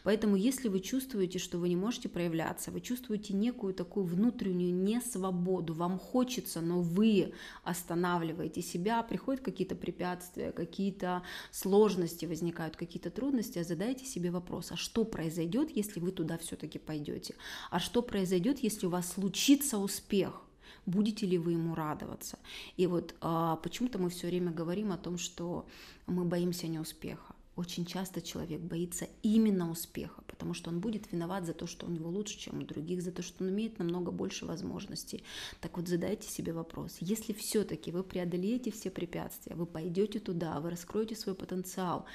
Поэтому 0.03 0.35
если 0.35 0.67
вы 0.67 0.79
чувствуете, 0.79 1.39
что 1.39 1.57
вы 1.57 1.69
не 1.69 1.75
можете 1.75 2.09
проявляться, 2.09 2.71
вы 2.71 2.81
чувствуете 2.81 3.33
некую 3.33 3.73
такую 3.73 4.05
внутреннюю 4.05 4.73
несвободу, 4.73 5.73
вам 5.73 5.99
хочется, 5.99 6.61
но 6.61 6.81
вы 6.81 7.33
останавливаете 7.63 8.61
себя, 8.61 9.03
приходят 9.03 9.43
какие-то 9.43 9.75
препятствия, 9.75 10.51
какие-то 10.51 11.23
сложности 11.51 12.25
возникают, 12.25 12.75
какие-то 12.75 13.09
трудности, 13.09 13.59
а 13.59 13.63
задайте 13.63 14.05
себе 14.05 14.31
вопрос, 14.31 14.71
а 14.71 14.77
что 14.77 15.05
произойдет, 15.05 15.69
если 15.75 15.99
вы 15.99 16.11
туда 16.11 16.37
все-таки 16.37 16.79
пойдете? 16.79 17.35
А 17.69 17.79
что 17.79 18.01
произойдет, 18.01 18.59
если 18.59 18.87
у 18.87 18.89
вас 18.89 19.13
случится 19.13 19.77
успех? 19.77 20.41
будете 20.85 21.25
ли 21.25 21.37
вы 21.37 21.53
ему 21.53 21.75
радоваться. 21.75 22.37
И 22.77 22.87
вот 22.87 23.15
а, 23.21 23.55
почему-то 23.57 23.97
мы 23.99 24.09
все 24.09 24.27
время 24.27 24.51
говорим 24.51 24.91
о 24.91 24.97
том, 24.97 25.17
что 25.17 25.65
мы 26.05 26.25
боимся 26.25 26.67
неуспеха. 26.67 27.34
Очень 27.55 27.85
часто 27.85 28.21
человек 28.21 28.59
боится 28.59 29.07
именно 29.23 29.71
успеха, 29.71 30.21
потому 30.27 30.53
что 30.53 30.69
он 30.69 30.81
будет 30.81 31.11
виноват 31.13 31.45
за 31.45 31.53
то, 31.53 31.67
что 31.67 31.85
у 31.85 31.89
него 31.89 32.09
лучше, 32.09 32.37
чем 32.37 32.59
у 32.59 32.63
других, 32.63 33.01
за 33.01 33.13
то, 33.13 33.21
что 33.21 33.43
он 33.43 33.51
имеет 33.51 33.79
намного 33.79 34.11
больше 34.11 34.45
возможностей. 34.45 35.23
Так 35.61 35.77
вот, 35.77 35.87
задайте 35.87 36.27
себе 36.27 36.51
вопрос, 36.51 36.97
если 36.99 37.31
все-таки 37.31 37.91
вы 37.91 38.03
преодолеете 38.03 38.71
все 38.71 38.91
препятствия, 38.91 39.55
вы 39.55 39.65
пойдете 39.65 40.19
туда, 40.19 40.59
вы 40.59 40.69
раскроете 40.69 41.15
свой 41.15 41.33
потенциал, 41.33 42.05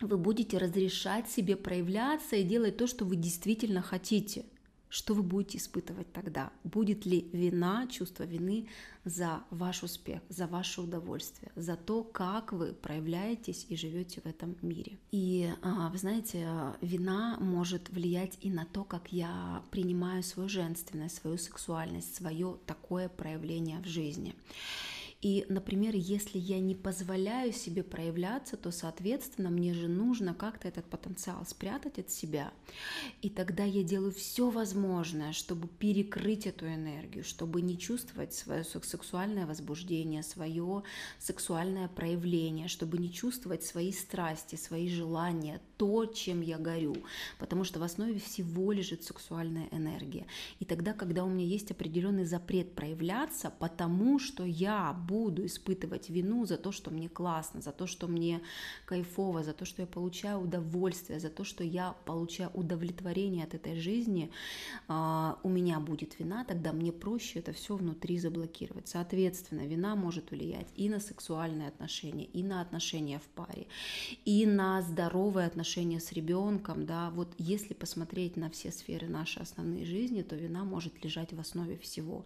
вы 0.00 0.16
будете 0.16 0.56
разрешать 0.56 1.28
себе 1.28 1.56
проявляться 1.56 2.36
и 2.36 2.42
делать 2.42 2.78
то, 2.78 2.86
что 2.86 3.04
вы 3.04 3.16
действительно 3.16 3.82
хотите– 3.82 4.46
что 4.90 5.14
вы 5.14 5.22
будете 5.22 5.58
испытывать 5.58 6.12
тогда? 6.12 6.52
Будет 6.64 7.06
ли 7.06 7.30
вина, 7.32 7.86
чувство 7.86 8.24
вины 8.24 8.68
за 9.04 9.44
ваш 9.50 9.84
успех, 9.84 10.20
за 10.28 10.48
ваше 10.48 10.82
удовольствие, 10.82 11.52
за 11.54 11.76
то, 11.76 12.02
как 12.02 12.52
вы 12.52 12.72
проявляетесь 12.72 13.66
и 13.68 13.76
живете 13.76 14.20
в 14.20 14.26
этом 14.26 14.56
мире? 14.62 14.98
И 15.12 15.48
а, 15.62 15.88
вы 15.90 15.96
знаете, 15.96 16.46
вина 16.80 17.38
может 17.40 17.88
влиять 17.88 18.36
и 18.40 18.50
на 18.50 18.66
то, 18.66 18.82
как 18.82 19.12
я 19.12 19.62
принимаю 19.70 20.24
свою 20.24 20.48
женственность, 20.48 21.16
свою 21.16 21.38
сексуальность, 21.38 22.16
свое 22.16 22.58
такое 22.66 23.08
проявление 23.08 23.78
в 23.78 23.86
жизни. 23.86 24.34
И, 25.20 25.44
например, 25.50 25.94
если 25.94 26.38
я 26.38 26.58
не 26.60 26.74
позволяю 26.74 27.52
себе 27.52 27.82
проявляться, 27.82 28.56
то, 28.56 28.70
соответственно, 28.70 29.50
мне 29.50 29.74
же 29.74 29.86
нужно 29.86 30.32
как-то 30.32 30.66
этот 30.66 30.86
потенциал 30.86 31.44
спрятать 31.44 31.98
от 31.98 32.10
себя. 32.10 32.52
И 33.20 33.28
тогда 33.28 33.64
я 33.64 33.82
делаю 33.82 34.12
все 34.12 34.48
возможное, 34.48 35.32
чтобы 35.32 35.68
перекрыть 35.68 36.46
эту 36.46 36.66
энергию, 36.66 37.22
чтобы 37.22 37.60
не 37.60 37.78
чувствовать 37.78 38.32
свое 38.32 38.64
сексуальное 38.64 39.46
возбуждение, 39.46 40.22
свое 40.22 40.84
сексуальное 41.18 41.88
проявление, 41.88 42.68
чтобы 42.68 42.96
не 42.96 43.12
чувствовать 43.12 43.62
свои 43.62 43.92
страсти, 43.92 44.56
свои 44.56 44.88
желания, 44.88 45.60
то, 45.76 46.06
чем 46.06 46.40
я 46.40 46.56
горю. 46.56 46.96
Потому 47.38 47.64
что 47.64 47.78
в 47.78 47.82
основе 47.82 48.18
всего 48.18 48.72
лежит 48.72 49.04
сексуальная 49.04 49.68
энергия. 49.70 50.26
И 50.60 50.64
тогда, 50.64 50.94
когда 50.94 51.24
у 51.24 51.28
меня 51.28 51.44
есть 51.44 51.70
определенный 51.70 52.24
запрет 52.24 52.74
проявляться, 52.74 53.52
потому 53.58 54.18
что 54.18 54.44
я 54.44 54.92
буду 55.10 55.44
испытывать 55.44 56.10
вину 56.10 56.46
за 56.46 56.56
то, 56.56 56.72
что 56.72 56.90
мне 56.90 57.08
классно, 57.08 57.60
за 57.60 57.72
то, 57.72 57.86
что 57.86 58.08
мне 58.08 58.40
кайфово, 58.86 59.42
за 59.42 59.52
то, 59.52 59.64
что 59.64 59.82
я 59.82 59.86
получаю 59.86 60.40
удовольствие, 60.40 61.18
за 61.20 61.30
то, 61.30 61.44
что 61.44 61.64
я 61.64 61.94
получаю 62.04 62.50
удовлетворение 62.54 63.44
от 63.44 63.54
этой 63.54 63.80
жизни, 63.80 64.30
а, 64.88 65.38
у 65.42 65.48
меня 65.48 65.80
будет 65.80 66.18
вина, 66.20 66.44
тогда 66.44 66.72
мне 66.72 66.92
проще 66.92 67.40
это 67.40 67.52
все 67.52 67.76
внутри 67.76 68.18
заблокировать. 68.18 68.88
Соответственно, 68.88 69.66
вина 69.66 69.96
может 69.96 70.30
влиять 70.30 70.68
и 70.76 70.88
на 70.88 71.00
сексуальные 71.00 71.68
отношения, 71.68 72.26
и 72.26 72.42
на 72.42 72.60
отношения 72.60 73.18
в 73.18 73.28
паре, 73.34 73.66
и 74.24 74.46
на 74.46 74.82
здоровые 74.82 75.46
отношения 75.46 76.00
с 76.00 76.12
ребенком. 76.12 76.86
Да, 76.86 77.10
вот 77.10 77.28
если 77.38 77.74
посмотреть 77.74 78.36
на 78.36 78.48
все 78.50 78.70
сферы 78.70 79.08
нашей 79.08 79.42
основной 79.42 79.84
жизни, 79.84 80.22
то 80.22 80.36
вина 80.36 80.64
может 80.64 81.04
лежать 81.04 81.32
в 81.32 81.40
основе 81.40 81.76
всего. 81.76 82.24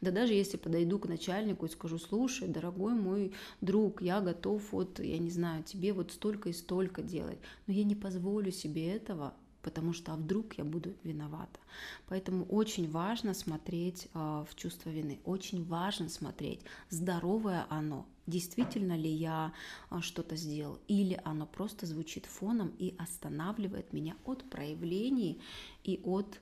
Да 0.00 0.10
даже 0.10 0.32
если 0.32 0.56
подойду 0.56 0.98
к 0.98 1.08
начальнику 1.08 1.66
и 1.66 1.68
скажу, 1.68 1.98
слушай, 1.98 2.23
слушай, 2.24 2.48
дорогой 2.48 2.94
мой 2.94 3.32
друг, 3.60 4.00
я 4.00 4.22
готов 4.22 4.72
вот, 4.72 4.98
я 4.98 5.18
не 5.18 5.30
знаю, 5.30 5.62
тебе 5.62 5.92
вот 5.92 6.10
столько 6.10 6.48
и 6.48 6.52
столько 6.54 7.02
делать, 7.02 7.38
но 7.66 7.74
я 7.74 7.84
не 7.84 7.94
позволю 7.94 8.50
себе 8.50 8.94
этого, 8.96 9.34
потому 9.60 9.92
что 9.92 10.14
а 10.14 10.16
вдруг 10.16 10.54
я 10.54 10.64
буду 10.64 10.94
виновата. 11.04 11.60
Поэтому 12.08 12.46
очень 12.46 12.90
важно 12.90 13.34
смотреть 13.34 14.08
э, 14.14 14.44
в 14.48 14.54
чувство 14.54 14.88
вины, 14.88 15.18
очень 15.26 15.64
важно 15.66 16.08
смотреть, 16.08 16.60
здоровое 16.88 17.66
оно, 17.68 18.06
действительно 18.26 18.96
ли 18.96 19.10
я 19.10 19.52
э, 19.90 20.00
что-то 20.00 20.36
сделал, 20.36 20.78
или 20.88 21.20
оно 21.24 21.44
просто 21.44 21.84
звучит 21.84 22.24
фоном 22.24 22.72
и 22.78 22.94
останавливает 22.98 23.92
меня 23.92 24.16
от 24.24 24.48
проявлений 24.48 25.42
и 25.82 26.00
от 26.04 26.40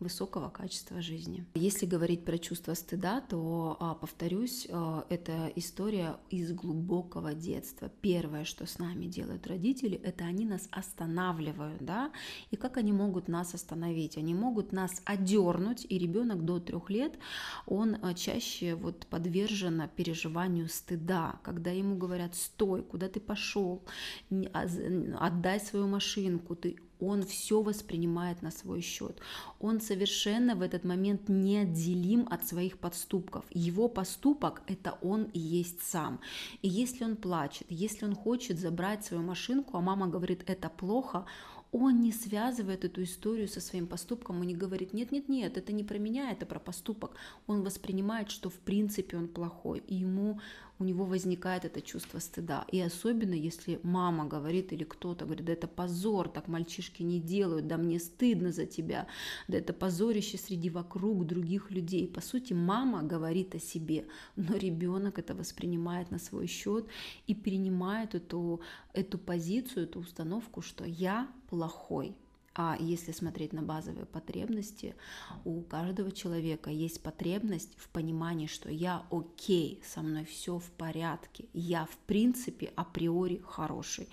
высокого 0.00 0.48
качества 0.48 1.00
жизни. 1.00 1.44
Если 1.54 1.86
говорить 1.86 2.24
про 2.24 2.38
чувство 2.38 2.74
стыда, 2.74 3.20
то, 3.20 3.76
а, 3.80 3.94
повторюсь, 3.94 4.66
а, 4.70 5.04
это 5.08 5.52
история 5.56 6.16
из 6.30 6.52
глубокого 6.52 7.34
детства. 7.34 7.90
Первое, 8.00 8.44
что 8.44 8.66
с 8.66 8.78
нами 8.78 9.06
делают 9.06 9.46
родители, 9.46 9.96
это 9.96 10.24
они 10.24 10.44
нас 10.46 10.68
останавливают, 10.70 11.84
да, 11.84 12.10
и 12.50 12.56
как 12.56 12.76
они 12.76 12.92
могут 12.92 13.28
нас 13.28 13.54
остановить? 13.54 14.16
Они 14.16 14.34
могут 14.34 14.72
нас 14.72 15.02
одернуть, 15.04 15.86
и 15.88 15.98
ребенок 15.98 16.44
до 16.44 16.58
трех 16.58 16.90
лет, 16.90 17.18
он 17.66 17.96
а, 18.02 18.14
чаще 18.14 18.74
вот 18.74 19.06
подвержен 19.06 19.88
переживанию 19.94 20.68
стыда, 20.68 21.40
когда 21.42 21.70
ему 21.70 21.96
говорят, 21.96 22.34
стой, 22.34 22.82
куда 22.82 23.08
ты 23.08 23.20
пошел, 23.20 23.82
отдай 24.30 25.60
свою 25.60 25.86
машинку, 25.86 26.56
ты 26.56 26.76
он 27.00 27.22
все 27.22 27.62
воспринимает 27.62 28.42
на 28.42 28.50
свой 28.50 28.80
счет. 28.80 29.20
Он 29.58 29.80
совершенно 29.80 30.54
в 30.54 30.62
этот 30.62 30.84
момент 30.84 31.28
неотделим 31.28 32.26
от 32.30 32.46
своих 32.46 32.78
поступков. 32.78 33.44
Его 33.50 33.88
поступок– 33.88 34.62
это 34.66 34.98
он 35.02 35.24
и 35.24 35.38
есть 35.38 35.82
сам. 35.82 36.20
И 36.62 36.68
если 36.68 37.04
он 37.04 37.16
плачет, 37.16 37.66
если 37.68 38.04
он 38.04 38.14
хочет 38.14 38.58
забрать 38.58 39.04
свою 39.04 39.22
машинку, 39.22 39.76
а 39.76 39.80
мама 39.80 40.06
говорит, 40.06 40.42
это 40.46 40.68
плохо, 40.68 41.24
он 41.72 42.00
не 42.00 42.12
связывает 42.12 42.84
эту 42.84 43.02
историю 43.04 43.48
со 43.48 43.60
своим 43.60 43.86
поступком, 43.86 44.40
он 44.40 44.46
не 44.46 44.56
говорит, 44.56 44.92
нет-нет-нет, 44.92 45.56
это 45.56 45.72
не 45.72 45.84
про 45.84 45.98
меня, 45.98 46.32
это 46.32 46.44
про 46.44 46.58
поступок. 46.58 47.12
Он 47.46 47.62
воспринимает, 47.62 48.30
что 48.30 48.50
в 48.50 48.58
принципе 48.58 49.16
он 49.16 49.28
плохой, 49.28 49.82
и 49.86 49.94
ему 49.94 50.40
у 50.80 50.84
него 50.84 51.04
возникает 51.04 51.66
это 51.66 51.82
чувство 51.82 52.18
стыда. 52.18 52.64
И 52.72 52.80
особенно, 52.80 53.34
если 53.34 53.78
мама 53.82 54.24
говорит 54.24 54.72
или 54.72 54.84
кто-то 54.84 55.26
говорит, 55.26 55.44
да 55.44 55.52
это 55.52 55.68
позор, 55.68 56.28
так 56.28 56.48
мальчишки 56.48 57.02
не 57.02 57.20
делают, 57.20 57.66
да 57.66 57.76
мне 57.76 58.00
стыдно 58.00 58.50
за 58.50 58.64
тебя, 58.64 59.06
да 59.46 59.58
это 59.58 59.74
позорище 59.74 60.38
среди 60.38 60.70
вокруг 60.70 61.26
других 61.26 61.70
людей. 61.70 62.08
По 62.08 62.22
сути, 62.22 62.54
мама 62.54 63.02
говорит 63.02 63.54
о 63.54 63.60
себе, 63.60 64.06
но 64.36 64.56
ребенок 64.56 65.18
это 65.18 65.34
воспринимает 65.34 66.10
на 66.10 66.18
свой 66.18 66.46
счет 66.46 66.86
и 67.26 67.34
принимает 67.34 68.14
эту, 68.14 68.62
эту 68.94 69.18
позицию, 69.18 69.84
эту 69.84 70.00
установку, 70.00 70.62
что 70.62 70.84
я 70.84 71.28
плохой, 71.50 72.16
А 72.52 72.76
если 72.80 73.12
смотреть 73.12 73.52
на 73.52 73.62
базовые 73.62 74.06
потребности, 74.06 74.96
у 75.44 75.60
каждого 75.62 76.10
человека 76.10 76.70
есть 76.70 77.00
потребность 77.00 77.72
в 77.76 77.88
понимании, 77.90 78.48
что 78.48 78.68
я 78.68 79.06
окей, 79.12 79.80
со 79.86 80.02
мной 80.02 80.24
все 80.24 80.58
в 80.58 80.68
порядке, 80.72 81.44
я 81.52 81.86
в 81.86 81.96
принципе 82.06 82.72
априори 82.74 83.40
хороший. 83.46 84.08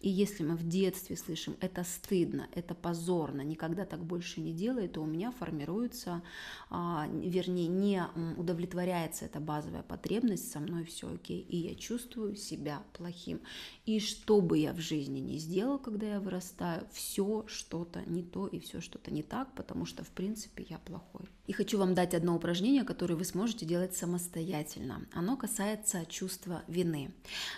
И 0.00 0.08
если 0.08 0.42
мы 0.42 0.56
в 0.56 0.66
детстве 0.66 1.18
слышим, 1.18 1.54
это 1.60 1.84
стыдно, 1.84 2.48
это 2.54 2.74
позорно, 2.74 3.42
никогда 3.42 3.84
так 3.84 4.02
больше 4.02 4.40
не 4.40 4.54
делай, 4.54 4.88
то 4.88 5.02
у 5.02 5.06
меня 5.06 5.30
формируется, 5.30 6.22
а, 6.70 7.06
вернее, 7.12 7.68
не 7.68 8.02
удовлетворяется 8.38 9.26
эта 9.26 9.38
базовая 9.38 9.82
потребность, 9.82 10.50
со 10.50 10.60
мной 10.60 10.84
все 10.84 11.12
окей, 11.12 11.40
и 11.40 11.58
я 11.58 11.74
чувствую 11.74 12.36
себя 12.36 12.82
плохим. 12.94 13.42
И 13.84 14.00
что 14.00 14.40
бы 14.40 14.56
я 14.56 14.72
в 14.72 14.80
жизни 14.80 15.20
не 15.20 15.36
сделал, 15.36 15.78
когда 15.78 16.06
я 16.06 16.20
вырастаю, 16.20 16.88
все 16.90 17.44
что-то 17.82 18.08
не 18.08 18.22
то 18.22 18.46
и 18.46 18.58
все 18.58 18.80
что-то 18.80 19.10
не 19.10 19.22
так, 19.22 19.54
потому 19.54 19.86
что, 19.86 20.04
в 20.04 20.10
принципе, 20.10 20.66
я 20.68 20.78
плохой. 20.78 21.28
И 21.48 21.52
хочу 21.52 21.78
вам 21.78 21.94
дать 21.94 22.14
одно 22.14 22.36
упражнение, 22.36 22.84
которое 22.84 23.16
вы 23.16 23.24
сможете 23.24 23.66
делать 23.66 23.96
самостоятельно. 23.96 25.02
Оно 25.12 25.36
касается 25.36 26.06
чувства 26.06 26.62
вины. 26.68 27.10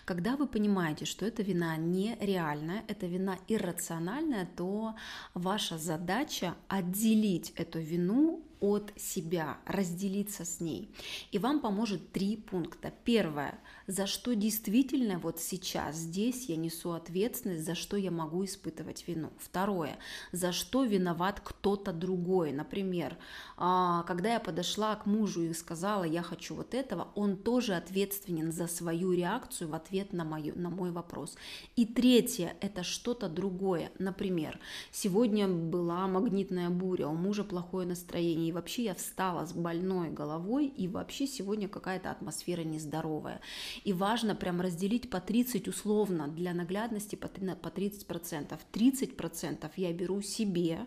Когда 0.06 0.36
вы 0.36 0.46
понимаете, 0.46 1.04
что 1.04 1.26
эта 1.26 1.42
вина 1.42 1.76
нереальная, 1.76 2.84
эта 2.88 3.06
вина 3.06 3.38
иррациональная, 3.48 4.48
то 4.56 4.94
ваша 5.34 5.78
задача 5.78 6.54
отделить 6.68 7.52
эту 7.56 7.80
вину 7.80 8.42
от 8.64 8.92
себя, 8.96 9.58
разделиться 9.66 10.44
с 10.44 10.60
ней. 10.60 10.90
И 11.32 11.38
вам 11.38 11.60
поможет 11.60 12.12
три 12.12 12.36
пункта. 12.36 12.92
Первое, 13.04 13.58
за 13.86 14.06
что 14.06 14.34
действительно 14.34 15.18
вот 15.18 15.38
сейчас, 15.38 15.96
здесь 15.96 16.48
я 16.48 16.56
несу 16.56 16.92
ответственность, 16.92 17.64
за 17.64 17.74
что 17.74 17.98
я 17.98 18.10
могу 18.10 18.44
испытывать 18.44 19.06
вину. 19.06 19.30
Второе, 19.38 19.98
за 20.32 20.52
что 20.52 20.84
виноват 20.84 21.40
кто-то 21.44 21.92
другой. 21.92 22.52
Например, 22.52 23.18
а, 23.58 24.02
когда 24.04 24.32
я 24.32 24.40
подошла 24.40 24.96
к 24.96 25.04
мужу 25.04 25.42
и 25.42 25.52
сказала, 25.52 26.04
я 26.04 26.22
хочу 26.22 26.54
вот 26.54 26.72
этого, 26.72 27.08
он 27.14 27.36
тоже 27.36 27.74
ответственен 27.74 28.52
за 28.52 28.66
свою 28.66 29.12
реакцию 29.12 29.68
в 29.68 29.74
ответ 29.74 30.14
на, 30.14 30.24
мою, 30.24 30.58
на 30.58 30.70
мой 30.70 30.90
вопрос. 30.90 31.36
И 31.76 31.84
третье, 31.84 32.56
это 32.60 32.82
что-то 32.82 33.28
другое. 33.28 33.90
Например, 33.98 34.58
сегодня 34.90 35.46
была 35.46 36.06
магнитная 36.06 36.70
буря, 36.70 37.08
у 37.08 37.14
мужа 37.14 37.44
плохое 37.44 37.86
настроение, 37.86 38.53
вообще 38.54 38.84
я 38.84 38.94
встала 38.94 39.44
с 39.44 39.52
больной 39.52 40.10
головой, 40.10 40.66
и 40.66 40.88
вообще 40.88 41.26
сегодня 41.26 41.68
какая-то 41.68 42.10
атмосфера 42.10 42.62
нездоровая. 42.62 43.40
И 43.84 43.92
важно 43.92 44.34
прям 44.34 44.60
разделить 44.60 45.10
по 45.10 45.20
30 45.20 45.68
условно, 45.68 46.28
для 46.28 46.54
наглядности 46.54 47.16
по 47.16 47.26
30%. 47.26 48.58
30% 48.72 49.70
я 49.76 49.92
беру 49.92 50.22
себе, 50.22 50.78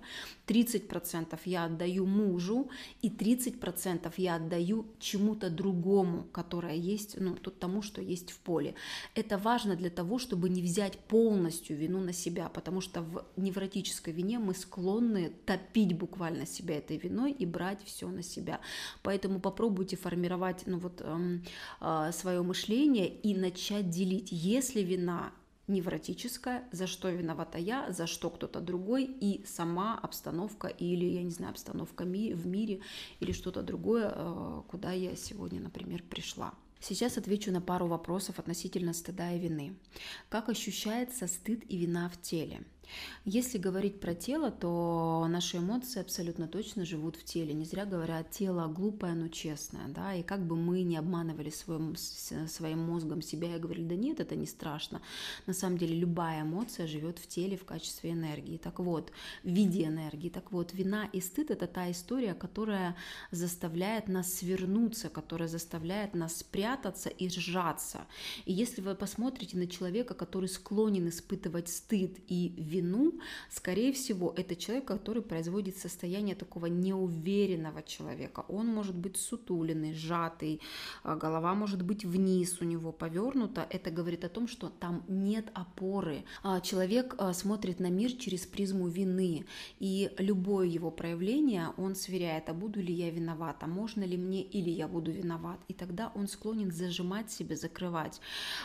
30% 0.48 1.40
я 1.46 1.66
отдаю 1.66 2.06
мужу, 2.06 2.70
и 3.02 3.10
30% 3.10 4.14
я 4.18 4.36
отдаю 4.36 4.86
чему-то 5.00 5.50
другому, 5.50 6.24
которое 6.32 6.76
есть, 6.76 7.20
ну, 7.20 7.36
тут 7.36 7.60
тому, 7.60 7.82
что 7.82 8.02
есть 8.02 8.32
в 8.32 8.40
поле. 8.40 8.74
Это 9.14 9.38
важно 9.38 9.76
для 9.76 9.90
того, 9.90 10.18
чтобы 10.18 10.50
не 10.50 10.62
взять 10.62 10.98
полностью 10.98 11.78
вину 11.78 12.00
на 12.00 12.14
себя, 12.14 12.50
потому 12.50 12.82
что 12.82 13.02
в 13.02 13.26
невротической 13.36 14.14
вине 14.14 14.40
мы 14.40 14.54
склонны 14.54 15.34
топить 15.46 15.98
буквально 15.98 16.46
себя 16.46 16.78
этой 16.78 16.98
виной 16.98 17.32
и 17.32 17.46
брать 17.58 17.84
все 17.86 18.08
на 18.08 18.22
себя. 18.22 18.60
Поэтому 19.02 19.40
попробуйте 19.40 19.96
формировать 19.98 20.68
ну, 20.68 20.78
вот, 20.78 21.02
эм, 21.02 21.44
э, 21.82 22.12
свое 22.12 22.42
мышление 22.44 23.08
и 23.08 23.36
начать 23.36 23.90
делить. 23.90 24.30
Если 24.32 24.82
вина 24.82 25.32
невротическая, 25.68 26.64
за 26.72 26.88
что 26.88 27.10
виновата 27.10 27.58
я, 27.58 27.92
за 27.92 28.08
что 28.08 28.30
кто-то 28.30 28.60
другой, 28.62 29.04
и 29.06 29.44
сама 29.46 30.00
обстановка 30.04 30.68
или, 30.68 31.06
я 31.06 31.24
не 31.24 31.32
знаю, 31.32 31.52
обстановка 31.52 32.06
ми 32.06 32.34
в 32.34 32.46
мире 32.48 32.80
или 33.22 33.32
что-то 33.34 33.62
другое, 33.64 34.14
э, 34.16 34.62
куда 34.68 34.92
я 34.92 35.16
сегодня, 35.16 35.60
например, 35.60 36.04
пришла. 36.04 36.54
Сейчас 36.80 37.18
отвечу 37.18 37.52
на 37.52 37.62
пару 37.62 37.88
вопросов 37.88 38.40
относительно 38.40 38.94
стыда 38.94 39.34
и 39.34 39.40
вины. 39.40 39.74
Как 40.30 40.50
ощущается 40.50 41.28
стыд 41.28 41.64
и 41.72 41.78
вина 41.78 42.08
в 42.10 42.22
теле? 42.22 42.62
Если 43.26 43.58
говорить 43.58 44.00
про 44.00 44.16
тело, 44.16 44.52
то 44.52 45.28
наши 45.30 45.58
эмоции 45.58 46.00
абсолютно 46.00 46.48
точно 46.48 46.86
живут 46.86 47.16
в 47.16 47.24
теле. 47.24 47.54
Не 47.54 47.66
зря 47.66 47.86
говорят, 47.86 48.32
тело 48.32 48.68
глупое, 48.68 49.14
но 49.14 49.28
честное. 49.28 49.88
Да? 49.90 50.14
И 50.14 50.24
как 50.24 50.46
бы 50.46 50.56
мы 50.56 50.84
не 50.84 50.98
обманывали 50.98 51.50
своим, 51.50 51.96
своим 51.96 52.80
мозгом 52.80 53.22
себя 53.22 53.56
и 53.56 53.60
говорили, 53.60 53.86
да 53.86 53.96
нет, 53.96 54.20
это 54.20 54.36
не 54.36 54.46
страшно. 54.46 55.02
На 55.46 55.54
самом 55.54 55.78
деле 55.78 55.96
любая 55.96 56.44
эмоция 56.44 56.88
живет 56.88 57.20
в 57.20 57.28
теле 57.28 57.58
в 57.58 57.66
качестве 57.66 58.12
энергии. 58.12 58.58
Так 58.58 58.80
вот, 58.80 59.12
в 59.44 59.50
виде 59.50 59.86
энергии. 59.86 60.30
Так 60.30 60.52
вот, 60.52 60.74
вина 60.74 61.10
и 61.12 61.22
стыд– 61.22 61.52
это 61.52 61.68
та 61.68 61.92
история, 61.92 62.34
которая 62.34 62.96
заставляет 63.32 64.08
нас 64.08 64.34
свернуться, 64.34 65.10
которая 65.10 65.50
заставляет 65.50 66.14
нас 66.14 66.38
спрятаться 66.38 67.10
и 67.10 67.30
сжаться. 67.30 68.08
И 68.46 68.54
если 68.54 68.82
вы 68.82 68.96
посмотрите 68.96 69.58
на 69.58 69.68
человека, 69.68 70.14
который 70.14 70.50
склонен 70.50 71.10
испытывать 71.10 71.70
стыд 71.70 72.20
и 72.28 72.54
вину, 72.58 72.77
вину, 72.78 73.14
скорее 73.50 73.92
всего, 73.92 74.34
это 74.38 74.56
человек, 74.56 74.86
который 74.86 75.22
производит 75.22 75.78
состояние 75.78 76.36
такого 76.36 76.68
неуверенного 76.68 77.84
человека. 77.84 78.46
Он 78.48 78.68
может 78.68 78.96
быть 78.96 79.18
сутуленный, 79.18 79.94
сжатый, 79.94 80.62
а, 81.04 81.16
голова 81.16 81.56
может 81.56 81.82
быть 81.82 82.06
вниз 82.06 82.62
у 82.62 82.66
него 82.66 82.92
повернута. 82.92 83.68
Это 83.70 83.92
говорит 83.92 84.24
о 84.24 84.30
том, 84.30 84.48
что 84.48 84.70
там 84.70 85.04
нет 85.08 85.46
опоры. 85.54 86.24
А, 86.44 86.62
человек 86.62 87.16
а, 87.18 87.34
смотрит 87.34 87.80
на 87.80 87.90
мир 87.90 88.12
через 88.12 88.46
призму 88.46 88.88
вины, 88.88 89.46
и 89.80 90.12
любое 90.18 90.68
его 90.68 90.92
проявление 90.92 91.70
он 91.78 91.96
сверяет, 91.96 92.50
а 92.50 92.54
буду 92.54 92.82
ли 92.82 92.94
я 92.94 93.10
виновата, 93.10 93.68
можно 93.68 94.04
ли 94.04 94.18
мне 94.18 94.44
или 94.44 94.70
я 94.70 94.88
буду 94.88 95.12
виноват. 95.12 95.60
И 95.68 95.74
тогда 95.74 96.12
он 96.16 96.28
склонен 96.28 96.72
зажимать 96.72 97.32
себя, 97.32 97.56
закрывать. 97.56 98.22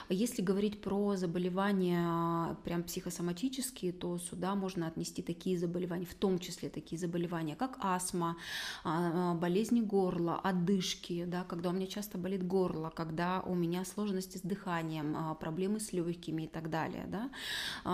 Если 0.08 0.42
говорить 0.42 0.80
про 0.80 1.16
заболевания 1.16 2.56
прям 2.64 2.82
психосоматические, 2.82 3.92
то 4.02 4.18
сюда 4.18 4.56
можно 4.56 4.88
отнести 4.88 5.22
такие 5.22 5.56
заболевания, 5.56 6.06
в 6.06 6.14
том 6.14 6.40
числе 6.40 6.68
такие 6.68 6.98
заболевания, 6.98 7.54
как 7.54 7.78
астма, 7.78 8.36
а, 8.82 9.30
а, 9.30 9.34
болезни 9.34 9.80
горла, 9.80 10.40
одышки, 10.42 11.24
да, 11.24 11.44
когда 11.44 11.70
у 11.70 11.72
меня 11.72 11.86
часто 11.86 12.18
болит 12.18 12.44
горло, 12.44 12.90
когда 12.90 13.42
у 13.42 13.54
меня 13.54 13.84
сложности 13.84 14.38
с 14.38 14.40
дыханием, 14.40 15.14
а, 15.16 15.34
проблемы 15.36 15.78
с 15.78 15.92
легкими 15.92 16.42
и 16.42 16.48
так 16.48 16.68
далее, 16.68 17.06
да, 17.06 17.30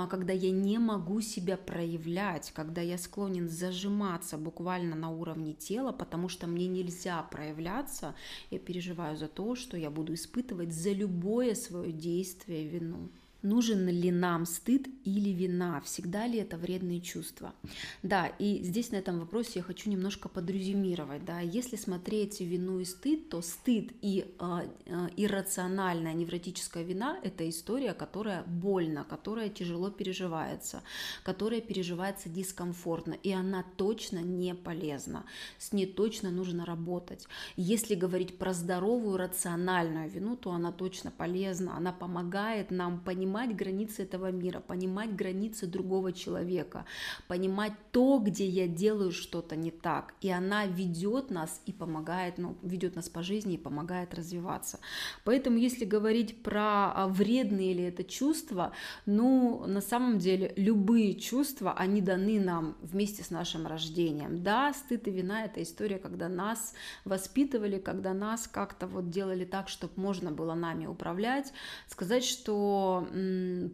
когда 0.09 0.33
я 0.33 0.51
не 0.51 0.79
могу 0.79 1.21
себя 1.21 1.59
проявлять, 1.59 2.53
когда 2.55 2.81
я 2.81 2.97
склонен 2.97 3.47
зажиматься 3.47 4.39
буквально 4.39 4.97
на 4.97 5.11
уровне 5.11 5.53
тела, 5.53 5.93
потому 5.93 6.31
что 6.31 6.47
мне 6.47 6.69
нельзя 6.69 7.23
проявляться, 7.23 8.15
я 8.51 8.59
переживаю 8.59 9.19
за 9.19 9.29
то, 9.29 9.55
что 9.57 9.77
я 9.77 9.91
буду 9.91 10.15
испытывать 10.15 10.73
за 10.73 10.93
любое 10.93 11.55
свое 11.55 11.93
действие 11.93 12.67
вину. 12.67 13.11
Нужен 13.43 13.89
ли 13.89 14.11
нам 14.11 14.47
стыд 14.47 14.89
или 15.05 15.31
вина? 15.31 15.81
Всегда 15.83 16.27
ли 16.27 16.41
это 16.41 16.57
вредные 16.57 17.01
чувства? 17.01 17.55
Да, 18.03 18.27
и 18.27 18.65
здесь 18.65 18.91
на 18.91 18.97
этом 18.97 19.21
вопросе 19.21 19.53
я 19.57 19.63
хочу 19.63 19.89
немножко 19.91 20.29
подрезюмировать. 20.29 21.25
Да, 21.25 21.39
если 21.39 21.77
смотреть 21.77 22.41
вину 22.41 22.81
и 22.81 22.85
стыд, 22.85 23.29
то 23.29 23.41
стыд 23.41 23.93
и 24.03 24.35
э, 24.41 24.69
э, 24.87 25.09
иррациональная 25.17 26.15
невротическая 26.15 26.83
вина– 26.83 27.17
это 27.23 27.49
история, 27.49 27.95
которая 27.95 28.43
больно, 28.43 29.05
которая 29.05 29.51
тяжело 29.51 29.91
переживается, 29.91 30.83
которая 31.23 31.61
переживается 31.61 32.29
дискомфортно, 32.29 33.15
и 33.23 33.31
она 33.31 33.65
точно 33.77 34.19
не 34.19 34.53
полезна. 34.53 35.25
С 35.59 35.73
ней 35.73 35.87
точно 35.87 36.33
нужно 36.33 36.65
работать. 36.65 37.29
Если 37.57 37.95
говорить 37.95 38.37
про 38.37 38.53
здоровую 38.53 39.17
рациональную 39.17 40.11
вину, 40.11 40.37
то 40.37 40.51
она 40.51 40.73
точно 40.73 41.13
полезна, 41.13 41.77
она 41.77 41.93
помогает 41.93 42.73
нам 42.73 42.99
понимать, 42.99 43.28
понимать 43.29 43.57
границы 43.57 44.05
этого 44.05 44.33
мира, 44.33 44.61
понимать 44.61 45.15
границы 45.15 45.67
другого 45.67 46.13
человека, 46.13 46.87
понимать 47.27 47.73
то, 47.93 48.19
где 48.19 48.47
я 48.47 48.67
делаю 48.67 49.13
что-то 49.13 49.55
не 49.55 49.71
так. 49.71 50.15
И 50.23 50.31
она 50.31 50.65
ведет 50.65 51.31
нас 51.31 51.61
и 51.67 51.73
помогает, 51.73 52.39
ну, 52.39 52.57
ведет 52.63 52.97
нас 52.97 53.11
по 53.11 53.23
жизни 53.23 53.55
и 53.55 53.59
помогает 53.59 54.15
развиваться. 54.15 54.79
Поэтому, 55.25 55.59
если 55.59 55.85
говорить 55.85 56.43
про 56.43 56.93
а, 56.95 57.07
вредные 57.07 57.75
ли 57.75 57.85
это 57.85 58.03
чувства, 58.03 58.73
ну, 59.05 59.65
на 59.67 59.83
самом 59.83 60.19
деле, 60.19 60.55
любые 60.57 61.15
чувства, 61.15 61.75
они 61.77 62.01
даны 62.01 62.41
нам 62.41 62.77
вместе 62.81 63.23
с 63.23 63.31
нашим 63.31 63.67
рождением. 63.67 64.43
Да, 64.43 64.73
стыд 64.73 65.07
и 65.07 65.11
вина– 65.11 65.45
это 65.45 65.63
история, 65.63 65.99
когда 65.99 66.29
нас 66.29 66.73
воспитывали, 67.05 67.79
когда 67.79 68.15
нас 68.15 68.49
как-то 68.49 68.87
вот 68.87 69.11
делали 69.11 69.45
так, 69.45 69.69
чтобы 69.69 69.93
можно 69.97 70.31
было 70.31 70.55
нами 70.55 70.87
управлять. 70.87 71.53
Сказать, 71.89 72.25
что 72.25 73.07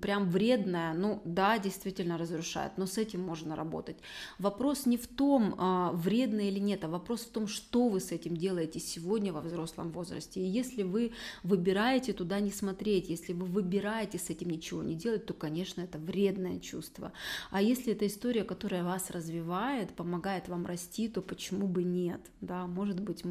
прям 0.00 0.28
вредное, 0.28 0.94
ну 0.94 1.22
да, 1.24 1.58
действительно 1.58 2.18
разрушает, 2.18 2.72
но 2.76 2.86
с 2.86 2.98
этим 2.98 3.20
можно 3.20 3.56
работать. 3.56 3.96
Вопрос 4.38 4.86
не 4.86 4.96
в 4.96 5.06
том, 5.06 5.54
а, 5.58 5.92
вредно 5.92 6.40
или 6.40 6.58
нет, 6.58 6.84
а 6.84 6.88
вопрос 6.88 7.22
в 7.22 7.30
том, 7.30 7.46
что 7.46 7.88
вы 7.88 8.00
с 8.00 8.12
этим 8.12 8.36
делаете 8.36 8.80
сегодня 8.80 9.32
во 9.32 9.40
взрослом 9.40 9.90
возрасте. 9.92 10.40
И 10.40 10.44
если 10.44 10.82
вы 10.82 11.12
выбираете 11.42 12.12
туда 12.12 12.40
не 12.40 12.50
смотреть, 12.50 13.08
если 13.08 13.32
вы 13.32 13.46
выбираете 13.46 14.18
с 14.18 14.30
этим 14.30 14.50
ничего 14.50 14.82
не 14.82 14.94
делать, 14.94 15.26
то, 15.26 15.34
конечно, 15.34 15.82
это 15.82 15.98
вредное 15.98 16.58
чувство. 16.58 17.12
А 17.50 17.62
если 17.62 17.92
это 17.92 18.06
история, 18.06 18.44
которая 18.44 18.84
вас 18.84 19.10
развивает, 19.10 19.94
помогает 19.94 20.48
вам 20.48 20.66
расти, 20.66 21.08
то 21.08 21.22
почему 21.22 21.66
бы 21.66 21.84
нет? 21.84 22.20
Да, 22.40 22.66
может 22.66 23.00
быть, 23.00 23.22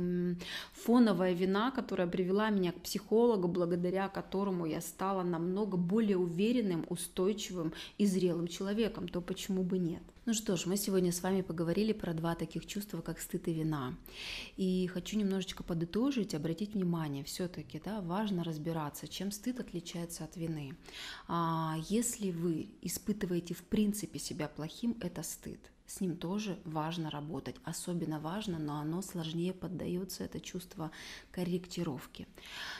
фоновая 0.74 1.34
вина, 1.34 1.72
которая 1.72 2.08
привела 2.08 2.50
меня 2.50 2.72
к 2.72 2.82
психологу, 2.82 3.48
благодаря 3.48 4.08
которому 4.08 4.66
я 4.66 4.82
стала 4.82 5.24
намного 5.24 5.78
более 5.78 6.03
уверенным, 6.12 6.86
устойчивым 6.90 7.72
и 7.98 8.06
зрелым 8.06 8.50
человеком, 8.50 9.08
то 9.08 9.22
почему 9.22 9.64
бы 9.64 9.78
нет? 9.78 10.04
Ну 10.26 10.34
что 10.34 10.58
ж, 10.58 10.66
мы 10.66 10.78
сегодня 10.78 11.12
с 11.12 11.24
вами 11.24 11.42
поговорили 11.42 11.94
про 11.94 12.14
два 12.14 12.36
таких 12.36 12.66
чувства, 12.66 13.02
как 13.02 13.20
стыд 13.20 13.48
и 13.48 13.54
вина. 13.54 13.96
И 14.58 14.88
хочу 14.88 15.18
немножечко 15.18 15.64
подытожить, 15.64 16.36
обратить 16.36 16.74
внимание, 16.74 17.24
все-таки 17.24 17.82
да, 17.84 18.02
важно 18.02 18.44
разбираться, 18.44 19.08
чем 19.08 19.32
стыд 19.32 19.60
отличается 19.60 20.24
от 20.24 20.36
вины. 20.38 20.76
А 21.28 21.78
если 21.90 22.32
вы 22.32 22.70
испытываете 22.82 23.54
в 23.54 23.64
принципе 23.64 24.20
себя 24.20 24.48
плохим, 24.48 24.98
это 25.02 25.24
стыд 25.24 25.73
с 25.94 26.02
ним 26.02 26.18
тоже 26.18 26.58
важно 26.66 27.12
работать. 27.12 27.56
Особенно 27.64 28.20
важно, 28.20 28.58
но 28.58 28.80
оно 28.80 29.04
сложнее 29.04 29.54
поддается, 29.54 30.24
это 30.24 30.40
чувство 30.40 30.90
корректировки. 31.32 32.28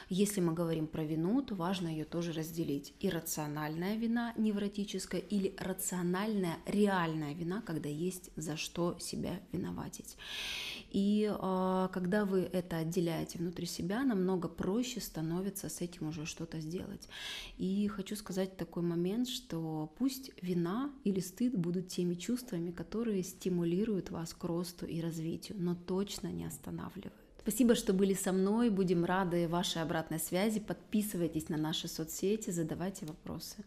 Если 0.08 0.40
мы 0.40 0.52
говорим 0.52 0.88
про 0.88 1.04
вину, 1.04 1.40
то 1.42 1.54
важно 1.54 1.86
ее 1.86 2.04
тоже 2.04 2.32
разделить. 2.32 2.92
Иррациональная 2.98 3.94
вина 3.96 4.34
невротическая 4.36 5.20
или 5.20 5.54
рациональная 5.58 6.56
реальная 6.66 7.34
вина, 7.34 7.62
когда 7.62 7.88
есть 7.88 8.30
за 8.34 8.56
что 8.56 8.98
себя 8.98 9.40
виноватить. 9.52 10.16
И 10.90 11.30
э, 11.32 11.88
когда 11.92 12.24
вы 12.24 12.40
это 12.40 12.78
отделяете 12.78 13.38
внутри 13.38 13.66
себя, 13.66 14.02
намного 14.02 14.48
проще 14.48 15.00
становится 15.00 15.68
с 15.68 15.80
этим 15.80 16.08
уже 16.08 16.26
что-то 16.26 16.58
сделать. 16.58 17.08
И 17.58 17.86
хочу 17.88 18.16
сказать 18.16 18.56
такой 18.56 18.82
момент, 18.82 19.28
что 19.28 19.92
пусть 19.98 20.32
вина 20.42 20.92
или 21.04 21.20
стыд 21.20 21.56
будут 21.56 21.88
теми 21.88 22.14
чувствами, 22.14 22.72
которые 23.04 23.22
стимулируют 23.22 24.10
вас 24.10 24.32
к 24.32 24.42
росту 24.44 24.86
и 24.86 24.98
развитию, 25.02 25.58
но 25.60 25.74
точно 25.74 26.28
не 26.28 26.46
останавливают. 26.46 27.12
Спасибо, 27.38 27.74
что 27.74 27.92
были 27.92 28.14
со 28.14 28.32
мной. 28.32 28.70
Будем 28.70 29.04
рады 29.04 29.46
вашей 29.46 29.82
обратной 29.82 30.18
связи. 30.18 30.58
Подписывайтесь 30.58 31.50
на 31.50 31.58
наши 31.58 31.86
соцсети, 31.86 32.48
задавайте 32.48 33.04
вопросы. 33.04 33.62